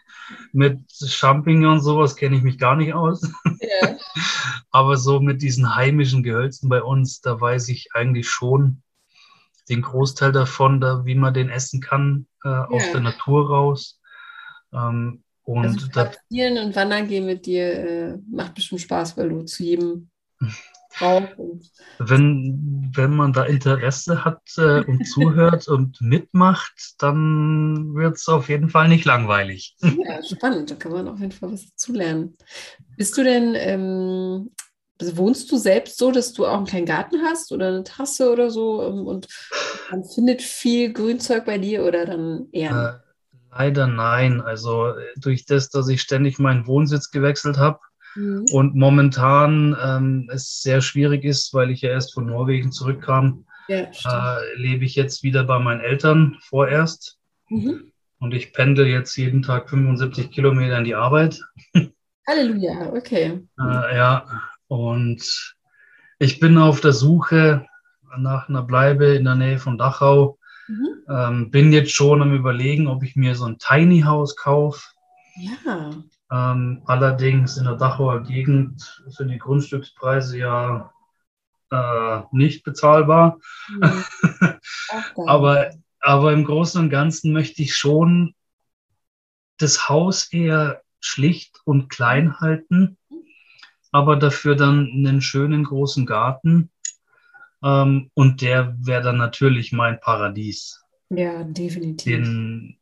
[0.53, 3.30] mit Champignons sowas kenne ich mich gar nicht aus.
[3.61, 3.97] Ja.
[4.70, 8.82] Aber so mit diesen heimischen Gehölzen bei uns, da weiß ich eigentlich schon
[9.69, 12.69] den Großteil davon, da, wie man den essen kann, äh, ja.
[12.69, 14.01] aus der Natur raus.
[14.73, 19.45] Ähm, und also spazieren und wandern gehen mit dir äh, macht bestimmt Spaß, weil du
[19.45, 20.11] zu jedem
[21.99, 28.49] wenn, wenn man da Interesse hat äh, und zuhört und mitmacht, dann wird es auf
[28.49, 29.77] jeden Fall nicht langweilig.
[29.81, 30.71] Ja, spannend.
[30.71, 32.37] Da kann man auf jeden Fall was dazulernen.
[32.97, 34.51] Bist du denn, ähm,
[35.01, 38.51] wohnst du selbst so, dass du auch einen kleinen Garten hast oder eine Tasse oder
[38.51, 39.28] so ähm, und
[39.90, 43.03] man findet viel Grünzeug bei dir oder dann eher?
[43.03, 44.40] Äh, leider nein.
[44.40, 47.78] Also durch das, dass ich ständig meinen Wohnsitz gewechselt habe,
[48.16, 48.47] Mhm.
[48.51, 53.80] Und momentan ähm, es sehr schwierig ist, weil ich ja erst von Norwegen zurückkam, ja,
[53.80, 57.18] äh, lebe ich jetzt wieder bei meinen Eltern vorerst.
[57.49, 57.92] Mhm.
[58.18, 61.40] Und ich pendel jetzt jeden Tag 75 Kilometer in die Arbeit.
[62.26, 63.40] Halleluja, okay.
[63.61, 64.26] Äh, ja,
[64.69, 65.57] und
[66.19, 67.67] ich bin auf der Suche
[68.17, 70.39] nach einer Bleibe in der Nähe von Dachau.
[70.69, 70.89] Mhm.
[71.09, 74.83] Ähm, bin jetzt schon am Überlegen, ob ich mir so ein Tiny House kaufe.
[75.37, 75.91] Ja.
[76.31, 80.93] Ähm, allerdings in der Dachauer Gegend sind die Grundstückspreise ja
[81.71, 83.39] äh, nicht bezahlbar.
[83.69, 84.05] Mhm.
[85.27, 88.35] aber, aber im Großen und Ganzen möchte ich schon
[89.59, 92.99] das Haus eher schlicht und klein halten,
[93.97, 96.70] aber dafür dann einen schönen großen Garten.
[97.62, 100.82] Ähm, und der wäre dann natürlich mein Paradies.
[101.09, 102.05] Ja, definitiv.
[102.05, 102.76] Den,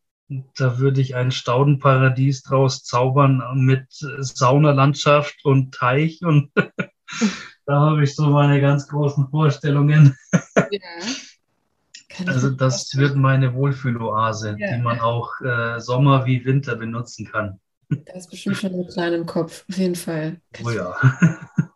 [0.56, 6.50] da würde ich ein Staudenparadies draus zaubern mit Saunalandschaft und Teich und
[7.66, 10.16] da habe ich so meine ganz großen Vorstellungen.
[10.56, 12.26] Ja.
[12.26, 14.76] Also das wird meine Wohlfühloase, ja.
[14.76, 17.60] die man auch äh, Sommer wie Winter benutzen kann.
[17.88, 20.40] Da ist bestimmt schon ein kleiner im Kopf, auf jeden Fall.
[20.64, 20.96] oh ja.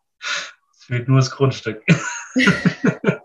[0.76, 1.84] Es fehlt nur das Grundstück.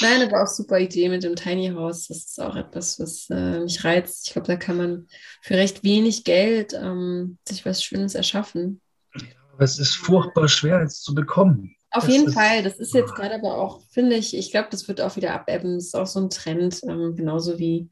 [0.00, 2.08] Nein, aber auch super Idee mit dem Tiny House.
[2.08, 4.26] Das ist auch etwas, was äh, mich reizt.
[4.26, 5.06] Ich glaube, da kann man
[5.40, 8.80] für recht wenig Geld ähm, sich was Schönes erschaffen.
[9.14, 11.74] Ja, aber es ist furchtbar schwer, es zu bekommen.
[11.90, 12.62] Auf das jeden Fall.
[12.62, 15.76] Das ist jetzt gerade aber auch, finde ich, ich glaube, das wird auch wieder abebben.
[15.76, 17.88] Das ist auch so ein Trend, ähm, genauso wie,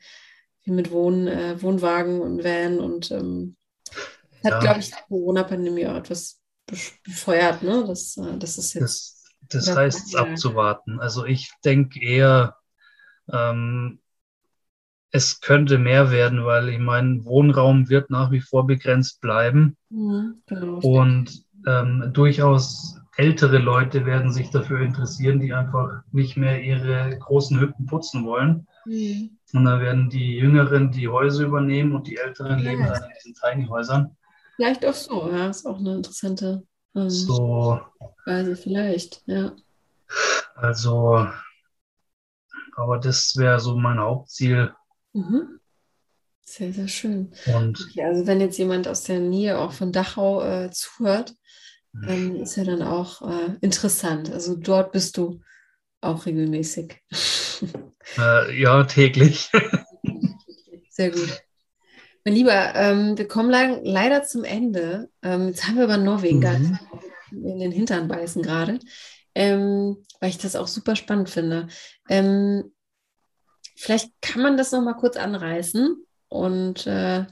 [0.64, 2.78] wie mit Wohn, äh, Wohnwagen und Van.
[2.78, 3.56] Und ähm,
[4.46, 4.60] hat, ja.
[4.60, 6.40] glaube ich, die Corona-Pandemie auch etwas
[7.04, 7.62] befeuert.
[7.62, 7.84] Ne?
[7.86, 8.82] Das, äh, das ist jetzt.
[8.82, 9.16] Das
[9.48, 11.00] das ja, heißt, es abzuwarten.
[11.00, 12.56] Also ich denke eher,
[13.32, 14.00] ähm,
[15.10, 19.76] es könnte mehr werden, weil ich meine, Wohnraum wird nach wie vor begrenzt bleiben.
[19.88, 26.62] Mhm, genau, und ähm, durchaus ältere Leute werden sich dafür interessieren, die einfach nicht mehr
[26.62, 28.66] ihre großen Hütten putzen wollen.
[28.84, 29.38] Mhm.
[29.52, 32.70] Und dann werden die Jüngeren die Häuser übernehmen und die Älteren ja.
[32.70, 34.16] leben dann in diesen Tiny Häusern.
[34.56, 37.80] Vielleicht auch so, ja, ist auch eine interessante ähm, so.
[38.24, 39.54] Weise vielleicht, ja.
[40.54, 41.28] Also,
[42.76, 44.74] aber das wäre so mein Hauptziel.
[45.12, 45.60] Mhm.
[46.42, 47.32] Sehr, sehr schön.
[47.46, 51.34] Und okay, also wenn jetzt jemand aus der Nähe auch von Dachau äh, zuhört,
[52.06, 54.30] ähm, ist ja dann auch äh, interessant.
[54.32, 55.40] Also dort bist du
[56.00, 57.02] auch regelmäßig.
[58.18, 59.50] Äh, ja, täglich.
[60.90, 61.42] Sehr gut.
[62.26, 65.08] Mein Lieber, ähm, wir kommen lang, leider zum Ende.
[65.22, 67.46] Ähm, jetzt haben wir über Norwegen mhm.
[67.46, 68.80] in den Hintern beißen gerade,
[69.36, 71.68] ähm, weil ich das auch super spannend finde.
[72.08, 72.74] Ähm,
[73.76, 77.26] vielleicht kann man das noch mal kurz anreißen und äh,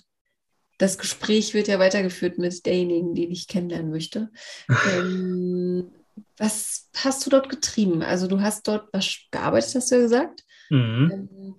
[0.78, 4.30] das Gespräch wird ja weitergeführt mit derjenigen, die dich kennenlernen möchte.
[4.96, 5.90] Ähm,
[6.36, 8.02] was hast du dort getrieben?
[8.02, 10.44] Also du hast dort was gearbeitet, hast du ja gesagt.
[10.70, 11.10] Mhm.
[11.12, 11.54] Ähm,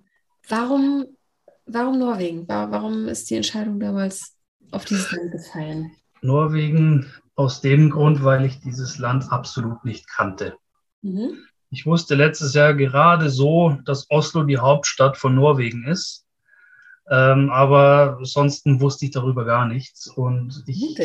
[0.47, 1.17] warum
[1.65, 2.47] Warum Norwegen?
[2.47, 4.35] Warum ist die Entscheidung damals
[4.71, 5.91] auf dieses Land gefallen?
[6.21, 10.57] Norwegen aus dem Grund, weil ich dieses Land absolut nicht kannte.
[11.01, 11.37] Mhm.
[11.69, 16.25] Ich wusste letztes Jahr gerade so, dass Oslo die Hauptstadt von Norwegen ist.
[17.09, 20.07] Ähm, aber sonst wusste ich darüber gar nichts.
[20.07, 20.97] Und ich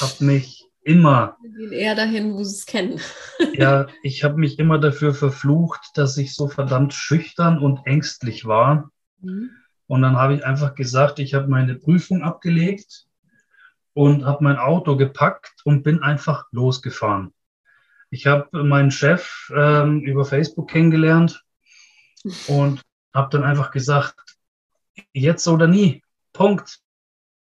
[0.00, 1.36] habe mich immer.
[1.42, 3.00] Wir gehen eher dahin, wo sie es kennen.
[3.54, 8.90] ja, ich habe mich immer dafür verflucht, dass ich so verdammt schüchtern und ängstlich war.
[9.20, 9.50] Mhm.
[9.86, 13.06] Und dann habe ich einfach gesagt, ich habe meine Prüfung abgelegt
[13.92, 17.32] und habe mein Auto gepackt und bin einfach losgefahren.
[18.10, 21.44] Ich habe meinen Chef ähm, über Facebook kennengelernt
[22.46, 22.82] und
[23.12, 24.14] habe dann einfach gesagt,
[25.12, 26.02] jetzt oder nie.
[26.32, 26.80] Punkt.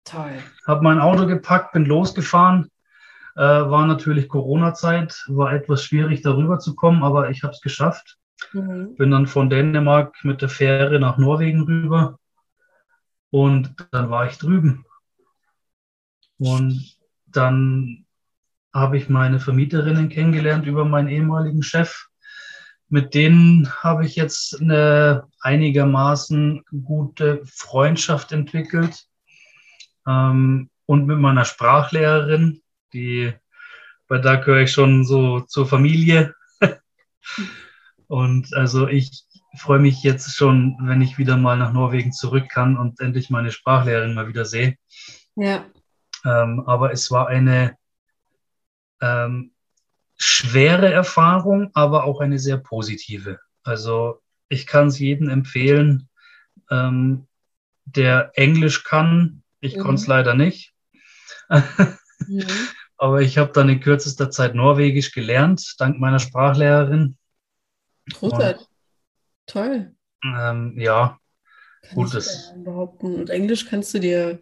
[0.05, 0.43] Toll.
[0.67, 2.71] Habe mein Auto gepackt, bin losgefahren.
[3.35, 8.19] Äh, war natürlich Corona-Zeit, war etwas schwierig darüber zu kommen, aber ich habe es geschafft.
[8.53, 8.95] Mhm.
[8.97, 12.19] Bin dann von Dänemark mit der Fähre nach Norwegen rüber
[13.31, 14.85] und dann war ich drüben.
[16.39, 16.97] Und
[17.27, 18.07] dann
[18.75, 22.07] habe ich meine Vermieterinnen kennengelernt über meinen ehemaligen Chef.
[22.89, 29.07] Mit denen habe ich jetzt eine einigermaßen gute Freundschaft entwickelt.
[30.07, 32.63] Ähm, und mit meiner Sprachlehrerin,
[32.93, 33.33] die,
[34.07, 36.35] bei der gehöre ich schon so zur Familie.
[38.07, 39.26] und also ich
[39.59, 43.53] freue mich jetzt schon, wenn ich wieder mal nach Norwegen zurück kann und endlich meine
[43.53, 44.77] Sprachlehrerin mal wieder sehe.
[45.35, 45.67] Ja.
[46.25, 47.77] Ähm, aber es war eine
[49.01, 49.53] ähm,
[50.17, 53.39] schwere Erfahrung, aber auch eine sehr positive.
[53.63, 56.09] Also ich kann es jedem empfehlen,
[56.71, 57.27] ähm,
[57.85, 59.43] der Englisch kann.
[59.61, 59.81] Ich mhm.
[59.81, 60.73] konnte es leider nicht.
[61.49, 62.47] mhm.
[62.99, 67.19] Aber ich habe dann in kürzester Zeit Norwegisch gelernt, dank meiner Sprachlehrerin.
[68.11, 68.67] Großartig.
[69.47, 69.95] Toll.
[70.25, 71.19] Ähm, ja,
[71.83, 72.53] Kann gutes.
[72.57, 73.15] behaupten.
[73.15, 74.41] Und Englisch kannst du dir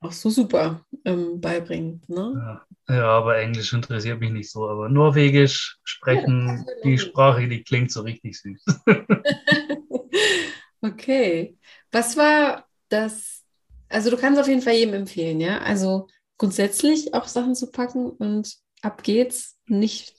[0.00, 2.02] auch so super ähm, beibringen.
[2.08, 2.64] Ne?
[2.88, 2.94] Ja.
[2.94, 3.04] ja.
[3.04, 4.68] aber Englisch interessiert mich nicht so.
[4.68, 8.64] Aber Norwegisch sprechen, ja, die Sprache, die klingt so richtig süß.
[10.82, 11.56] okay.
[11.90, 13.42] Was war das?
[13.88, 15.58] Also, du kannst auf jeden Fall jedem empfehlen, ja?
[15.58, 16.08] Also,
[16.38, 19.58] grundsätzlich auch Sachen zu packen und ab geht's.
[19.66, 20.14] Nicht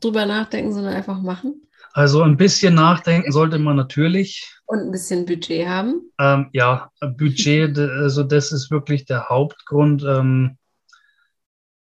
[0.00, 1.62] drüber nachdenken, sondern einfach machen.
[1.92, 4.50] Also ein bisschen nachdenken sollte man natürlich.
[4.66, 6.10] Und ein bisschen Budget haben.
[6.18, 10.02] Ähm, ja, Budget, also das ist wirklich der Hauptgrund.
[10.02, 10.56] Ähm,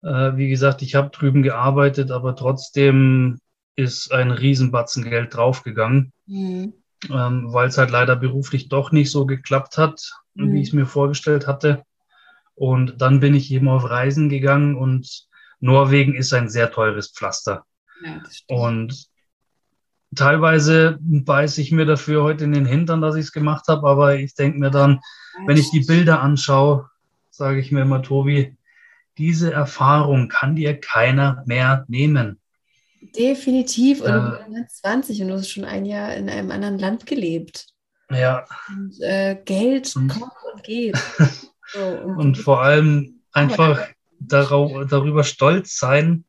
[0.02, 3.40] äh, wie gesagt, ich habe drüben gearbeitet, aber trotzdem
[3.76, 6.74] ist ein Riesenbatzen Geld draufgegangen, mhm.
[7.08, 10.52] ähm, weil es halt leider beruflich doch nicht so geklappt hat, mhm.
[10.52, 11.84] wie ich es mir vorgestellt hatte.
[12.54, 15.26] Und dann bin ich eben auf Reisen gegangen und
[15.61, 17.64] Norwegen ist ein sehr teures Pflaster.
[18.02, 19.09] Ja, und
[20.14, 24.16] teilweise beiße ich mir dafür heute in den Hintern, dass ich es gemacht habe, aber
[24.16, 25.00] ich denke mir dann,
[25.46, 26.88] wenn ich die Bilder anschaue,
[27.30, 28.56] sage ich mir immer, Tobi,
[29.18, 32.40] diese Erfahrung kann dir keiner mehr nehmen.
[33.00, 34.02] Definitiv.
[34.02, 37.06] Und äh, du bist 20 und du hast schon ein Jahr in einem anderen Land
[37.06, 37.68] gelebt.
[38.11, 38.44] Ja.
[38.68, 40.96] Und äh, Geld und, kommt und geht.
[41.72, 43.88] so, und, und vor allem einfach
[44.18, 46.24] darauf, darüber stolz sein,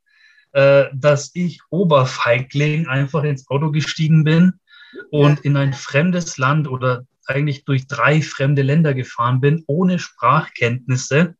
[0.53, 4.53] äh, dass ich Oberfeigling einfach ins Auto gestiegen bin
[5.09, 11.35] und in ein fremdes Land oder eigentlich durch drei fremde Länder gefahren bin, ohne Sprachkenntnisse.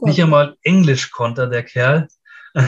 [0.00, 2.08] Oh Nicht einmal Englisch konnte der Kerl.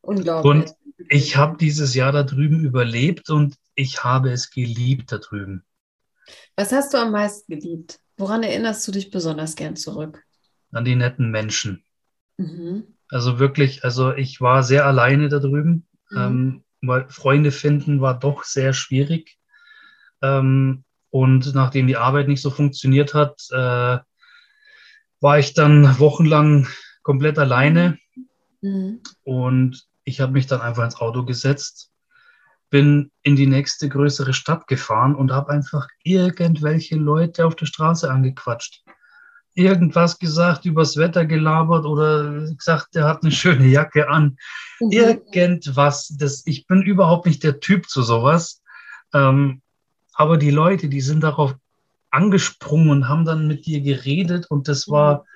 [0.00, 0.50] Unglaublich.
[0.50, 0.74] Und
[1.10, 5.64] ich habe dieses Jahr da drüben überlebt und ich habe es geliebt da drüben.
[6.56, 8.00] Was hast du am meisten geliebt?
[8.16, 10.24] Woran erinnerst du dich besonders gern zurück?
[10.72, 11.84] An die netten Menschen.
[12.36, 12.97] Mhm.
[13.10, 16.18] Also wirklich, also ich war sehr alleine da drüben, mhm.
[16.18, 19.38] ähm, weil Freunde finden war doch sehr schwierig.
[20.22, 23.98] Ähm, und nachdem die Arbeit nicht so funktioniert hat, äh,
[25.20, 26.68] war ich dann wochenlang
[27.02, 27.98] komplett alleine.
[28.60, 29.00] Mhm.
[29.24, 31.90] Und ich habe mich dann einfach ins Auto gesetzt,
[32.70, 38.10] bin in die nächste größere Stadt gefahren und habe einfach irgendwelche Leute auf der Straße
[38.10, 38.84] angequatscht
[39.58, 44.38] irgendwas gesagt, übers Wetter gelabert oder gesagt, der hat eine schöne Jacke an.
[44.80, 44.92] Mhm.
[44.92, 46.14] Irgendwas.
[46.16, 48.62] Das, ich bin überhaupt nicht der Typ zu sowas.
[49.12, 49.60] Ähm,
[50.14, 51.54] aber die Leute, die sind darauf
[52.10, 55.26] angesprungen und haben dann mit dir geredet und das war,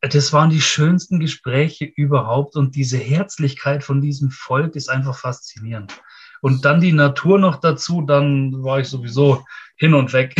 [0.00, 5.94] das waren die schönsten Gespräche überhaupt und diese Herzlichkeit von diesem Volk ist einfach faszinierend.
[6.40, 9.44] Und dann die Natur noch dazu, dann war ich sowieso
[9.76, 10.34] hin und weg.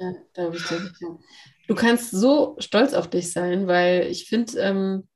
[0.00, 0.92] Ja, glaube ich dir.
[1.68, 5.08] Du kannst so stolz auf dich sein, weil ich finde, ähm,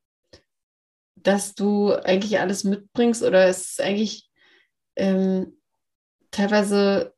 [1.17, 4.29] dass du eigentlich alles mitbringst oder es ist eigentlich
[4.97, 5.57] ähm,
[6.31, 7.15] teilweise,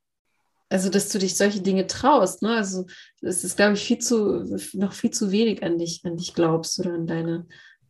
[0.68, 2.42] also dass du dich solche Dinge traust.
[2.42, 2.56] Ne?
[2.56, 2.86] Also
[3.22, 6.78] es ist, glaube ich, viel zu, noch viel zu wenig an dich, an dich glaubst
[6.78, 7.46] oder an deine,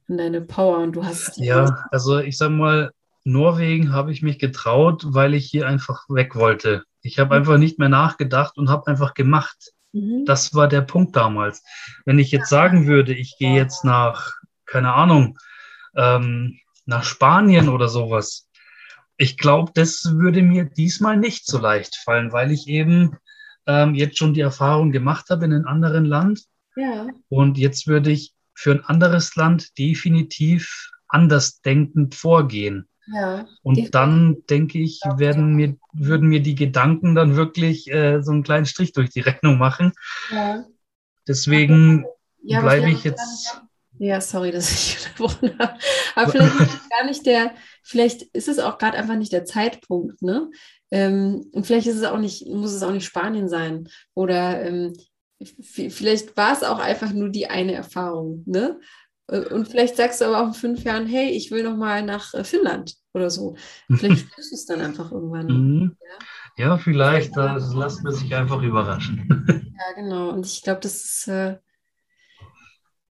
[0.09, 1.37] an deine Power und du hast.
[1.37, 2.91] Ja, also ich sag mal,
[3.25, 6.85] Norwegen habe ich mich getraut, weil ich hier einfach weg wollte.
[7.03, 7.41] Ich habe mhm.
[7.41, 9.74] einfach nicht mehr nachgedacht und habe einfach gemacht.
[9.95, 10.25] Mhm.
[10.27, 11.63] Das war der Punkt damals.
[12.05, 14.33] Wenn ich jetzt sagen würde, ich gehe jetzt nach,
[14.67, 15.39] keine Ahnung,
[15.97, 18.49] ähm, nach Spanien oder sowas,
[19.17, 23.17] ich glaube, das würde mir diesmal nicht so leicht fallen, weil ich eben
[23.67, 26.43] ähm, jetzt schon die Erfahrung gemacht habe in einem anderen Land.
[26.75, 27.07] Ja.
[27.29, 32.89] Und jetzt würde ich für ein anderes Land definitiv anders denkend vorgehen.
[33.13, 38.33] Ja, und dann denke ich, werden mir, würden mir die Gedanken dann wirklich äh, so
[38.33, 39.93] einen kleinen Strich durch die Rechnung machen.
[40.31, 40.65] Ja.
[41.29, 42.07] Deswegen
[42.43, 43.61] ja, bleibe ich jetzt.
[43.99, 45.79] Ja, sorry, dass ich unterbrochen habe.
[46.15, 50.23] Aber vielleicht ist gar nicht der, vielleicht ist es auch gerade einfach nicht der Zeitpunkt,
[50.23, 50.51] ne?
[50.91, 53.89] Ähm, und vielleicht ist es auch nicht, muss es auch nicht Spanien sein.
[54.15, 54.95] Oder ähm,
[55.41, 58.81] vielleicht war es auch einfach nur die eine Erfahrung, ne?
[59.29, 62.03] Äh, und vielleicht sagst du aber auch in fünf Jahren, hey, ich will noch mal
[62.03, 63.57] nach äh, Finnland oder so.
[63.89, 65.47] Vielleicht spürst du es dann einfach irgendwann.
[65.47, 65.97] Mhm.
[66.57, 66.67] Ja?
[66.67, 66.79] ja?
[66.79, 67.37] vielleicht.
[67.37, 69.71] Das lässt man sich einfach überraschen.
[69.77, 70.31] Ja, genau.
[70.31, 71.59] Und ich glaube, das ist, äh,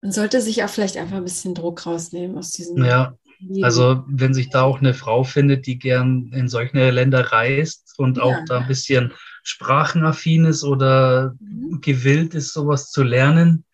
[0.01, 2.85] man sollte sich auch vielleicht einfach ein bisschen Druck rausnehmen aus diesem.
[2.85, 3.17] Ja,
[3.63, 8.19] also wenn sich da auch eine Frau findet, die gern in solche Länder reist und
[8.19, 8.23] ja.
[8.23, 11.81] auch da ein bisschen sprachenaffin ist oder mhm.
[11.81, 13.65] gewillt ist, sowas zu lernen,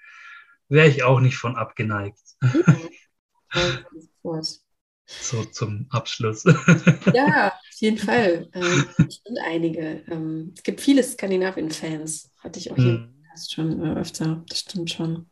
[0.69, 2.19] wäre ich auch nicht von abgeneigt.
[5.07, 6.45] so zum Abschluss.
[7.15, 8.49] ja, auf jeden Fall.
[8.53, 10.05] Ähm, bestimmt einige.
[10.09, 12.33] Ähm, es gibt viele Skandinavien-Fans.
[12.39, 13.25] Hatte ich auch hier mhm.
[13.49, 14.45] schon äh, öfter.
[14.49, 15.27] Das stimmt schon.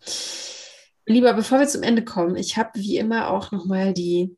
[1.06, 4.36] Lieber, bevor wir zum Ende kommen, ich habe wie immer auch nochmal die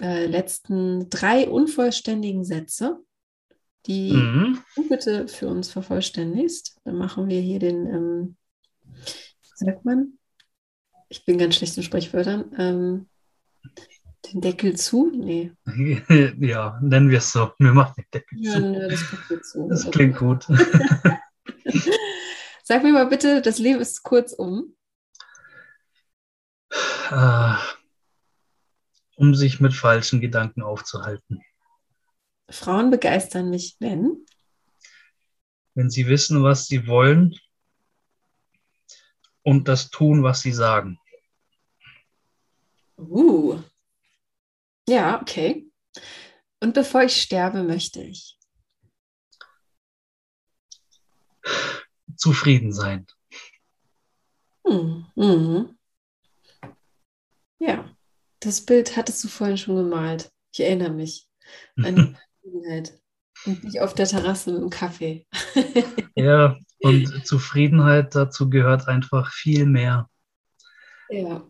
[0.00, 3.00] äh, letzten drei unvollständigen Sätze,
[3.86, 4.62] die mhm.
[4.76, 6.78] du bitte für uns vervollständigst.
[6.84, 8.36] Dann machen wir hier den, ähm,
[9.54, 10.18] sagt man?
[11.10, 12.54] Ich bin ganz schlecht in Sprichwörtern.
[12.56, 13.08] Ähm,
[14.26, 15.10] den Deckel zu?
[15.12, 15.50] Nee.
[16.38, 17.52] Ja, nennen wir es so.
[17.58, 18.60] Wir machen den Deckel ja, zu.
[18.60, 19.04] Ne, das,
[19.50, 19.66] zu.
[19.72, 20.46] das klingt gut.
[22.62, 24.76] Sag mir mal bitte, das Leben ist kurz um.
[27.10, 27.54] Äh,
[29.16, 31.42] um sich mit falschen Gedanken aufzuhalten.
[32.48, 34.24] Frauen begeistern mich, wenn?
[35.74, 37.34] Wenn sie wissen, was sie wollen
[39.42, 40.99] und das tun, was sie sagen.
[43.08, 43.58] Uh.
[44.88, 45.70] Ja, okay.
[46.60, 48.38] Und bevor ich sterbe, möchte ich.
[52.16, 53.06] Zufrieden sein.
[54.66, 55.06] Hm.
[55.14, 55.78] Mhm.
[57.58, 57.96] Ja,
[58.40, 60.30] das Bild hattest du vorhin schon gemalt.
[60.52, 61.28] Ich erinnere mich
[61.76, 63.00] an die Zufriedenheit.
[63.46, 65.26] Und nicht auf der Terrasse mit dem Kaffee.
[66.14, 70.10] ja, und Zufriedenheit dazu gehört einfach viel mehr.
[71.08, 71.46] Ja.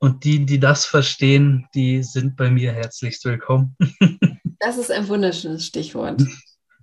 [0.00, 3.76] Und die, die das verstehen, die sind bei mir herzlichst willkommen.
[4.60, 6.22] das ist ein wunderschönes Stichwort.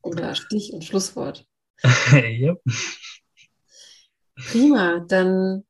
[0.02, 1.46] Oder Stich- und Schlusswort.
[2.12, 2.56] ja.
[4.36, 5.64] Prima, dann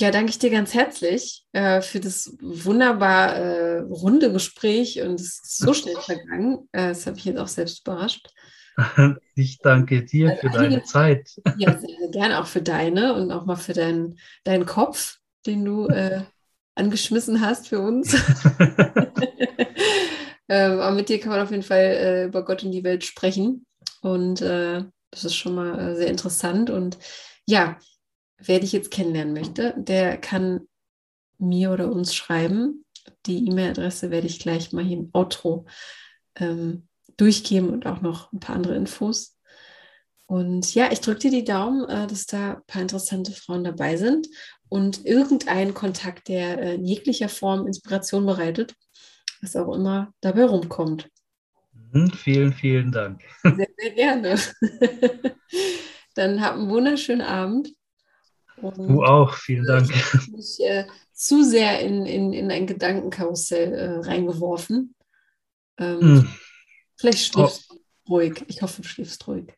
[0.00, 5.40] ja, danke ich dir ganz herzlich äh, für das wunderbar äh, runde Gespräch und es
[5.42, 6.68] ist so schnell vergangen.
[6.72, 8.28] Äh, das habe ich jetzt auch selbst überrascht.
[9.34, 11.30] Ich danke dir also für einige, deine Zeit.
[11.56, 15.64] Ja, sehr, sehr gerne auch für deine und auch mal für deinen, deinen Kopf, den
[15.64, 16.22] du äh,
[16.74, 18.14] angeschmissen hast für uns.
[20.48, 23.04] ähm, aber mit dir kann man auf jeden Fall äh, über Gott und die Welt
[23.04, 23.66] sprechen.
[24.00, 26.70] Und äh, das ist schon mal sehr interessant.
[26.70, 26.98] Und
[27.46, 27.78] ja,
[28.38, 30.68] wer dich jetzt kennenlernen möchte, der kann
[31.38, 32.84] mir oder uns schreiben.
[33.26, 35.66] Die E-Mail-Adresse werde ich gleich mal hier im Outro
[36.36, 39.38] ähm, durchgeben und auch noch ein paar andere Infos.
[40.26, 43.96] Und ja, ich drücke dir die Daumen, äh, dass da ein paar interessante Frauen dabei
[43.96, 44.28] sind
[44.72, 48.74] und irgendein Kontakt, der äh, in jeglicher Form Inspiration bereitet,
[49.42, 51.10] was auch immer dabei rumkommt.
[51.92, 53.20] Mhm, vielen, vielen Dank.
[53.42, 54.38] Sehr, sehr gerne.
[56.14, 57.74] Dann hab einen wunderschönen Abend
[58.56, 59.90] und du auch, vielen Dank.
[59.90, 64.94] Ich habe mich äh, zu sehr in, in, in ein Gedankenkarussell äh, reingeworfen.
[65.76, 66.34] Ähm, mm.
[66.96, 67.74] Vielleicht schläfst oh.
[67.74, 68.42] du ruhig.
[68.48, 69.52] Ich hoffe, du schläfst ruhig.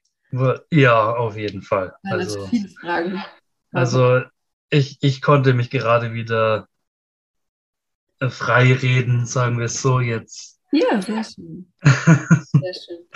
[0.73, 1.95] Ja, auf jeden Fall.
[2.03, 3.25] Also, viele Fragen.
[3.71, 4.25] Also
[4.75, 6.69] ich, ich konnte mich gerade wieder
[8.21, 10.61] äh, frei reden, sagen wir es so jetzt.
[10.73, 11.73] Ja, sehr schön.
[11.85, 13.07] Sehr schön.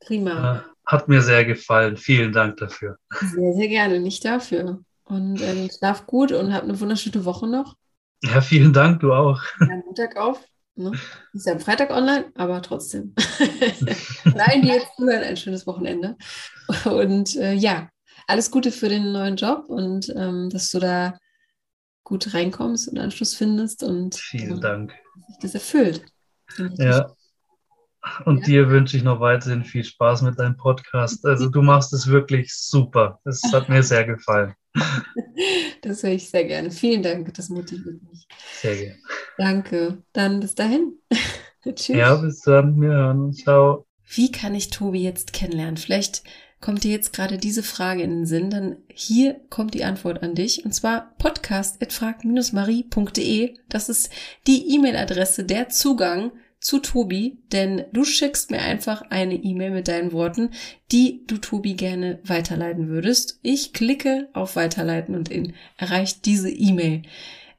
[0.00, 0.64] Prima.
[0.86, 1.98] Hat mir sehr gefallen.
[1.98, 2.96] Vielen Dank dafür.
[3.20, 4.00] Sehr, sehr gerne.
[4.00, 4.82] Nicht dafür.
[5.04, 7.76] Und äh, schlaf gut und hab eine wunderschöne Woche noch.
[8.22, 9.42] Ja, vielen Dank, du auch.
[9.60, 10.42] Ja, Montag auf.
[10.74, 10.92] Ne?
[11.34, 13.14] Ist ja am Freitag online, aber trotzdem.
[14.24, 16.16] Nein, die jetzt zuhören, ein schönes Wochenende.
[16.86, 17.90] Und äh, ja,
[18.30, 21.18] alles Gute für den neuen Job und ähm, dass du da
[22.04, 24.94] gut reinkommst und Anschluss findest und vielen äh, Dank.
[25.28, 26.04] sich das erfüllt.
[26.78, 27.14] Ja.
[28.24, 28.44] Und ja.
[28.46, 31.24] dir wünsche ich noch weiterhin viel Spaß mit deinem Podcast.
[31.26, 33.20] Also du machst es wirklich super.
[33.24, 34.54] Es hat mir sehr gefallen.
[35.82, 36.70] Das höre ich sehr gerne.
[36.70, 38.28] Vielen Dank, das motiviert mich.
[38.60, 38.98] Sehr gerne.
[39.38, 40.02] Danke.
[40.12, 40.98] Dann bis dahin.
[41.64, 41.96] Tschüss.
[41.96, 42.78] Ja, bis dann.
[42.78, 43.38] Wir hören uns.
[43.38, 43.86] Ciao.
[44.04, 45.78] Wie kann ich Tobi jetzt kennenlernen?
[45.78, 46.22] Vielleicht
[46.60, 50.34] kommt dir jetzt gerade diese Frage in den Sinn, dann hier kommt die Antwort an
[50.34, 53.54] dich und zwar podcast.frag-marie.de.
[53.68, 54.10] Das ist
[54.46, 60.12] die E-Mail-Adresse, der Zugang zu Tobi, denn du schickst mir einfach eine E-Mail mit deinen
[60.12, 60.50] Worten,
[60.92, 63.38] die du Tobi gerne weiterleiten würdest.
[63.42, 67.04] Ich klicke auf Weiterleiten und ihn erreicht diese E-Mail.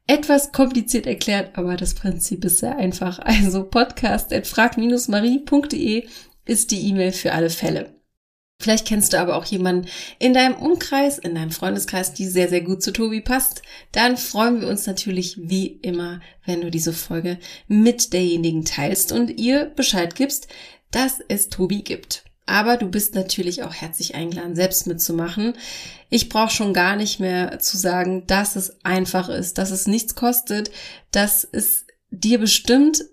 [0.05, 3.17] Etwas kompliziert erklärt, aber das Prinzip ist sehr einfach.
[3.19, 6.05] Also podcast.frag-marie.de
[6.45, 8.00] ist die E-Mail für alle Fälle.
[8.61, 9.87] Vielleicht kennst du aber auch jemanden
[10.19, 13.61] in deinem Umkreis, in deinem Freundeskreis, die sehr, sehr gut zu Tobi passt.
[13.91, 19.39] Dann freuen wir uns natürlich wie immer, wenn du diese Folge mit derjenigen teilst und
[19.39, 20.47] ihr Bescheid gibst,
[20.91, 22.23] dass es Tobi gibt.
[22.45, 25.53] Aber du bist natürlich auch herzlich eingeladen, selbst mitzumachen.
[26.09, 30.15] Ich brauche schon gar nicht mehr zu sagen, dass es einfach ist, dass es nichts
[30.15, 30.71] kostet,
[31.11, 33.05] dass es dir bestimmt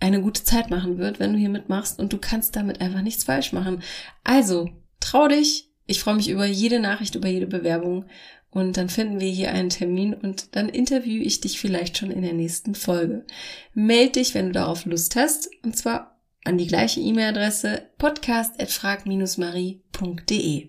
[0.00, 3.24] eine gute Zeit machen wird, wenn du hier mitmachst und du kannst damit einfach nichts
[3.24, 3.82] falsch machen.
[4.24, 4.70] Also,
[5.06, 5.70] trau dich.
[5.86, 8.06] Ich freue mich über jede Nachricht, über jede Bewerbung.
[8.50, 12.22] Und dann finden wir hier einen Termin und dann interviewe ich dich vielleicht schon in
[12.22, 13.24] der nächsten Folge.
[13.74, 15.50] Meld dich, wenn du darauf Lust hast.
[15.62, 20.68] Und zwar an die gleiche E-Mail-Adresse podcast.frag-marie.de.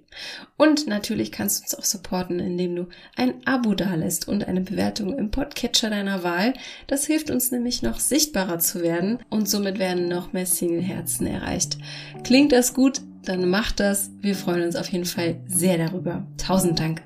[0.58, 5.16] Und natürlich kannst du uns auch supporten, indem du ein Abo dalässt und eine Bewertung
[5.18, 6.52] im Podcatcher deiner Wahl.
[6.88, 11.78] Das hilft uns nämlich noch sichtbarer zu werden und somit werden noch mehr Single-Herzen erreicht.
[12.24, 13.00] Klingt das gut?
[13.28, 14.10] Dann mach das.
[14.22, 16.26] Wir freuen uns auf jeden Fall sehr darüber.
[16.38, 17.02] Tausend Dank.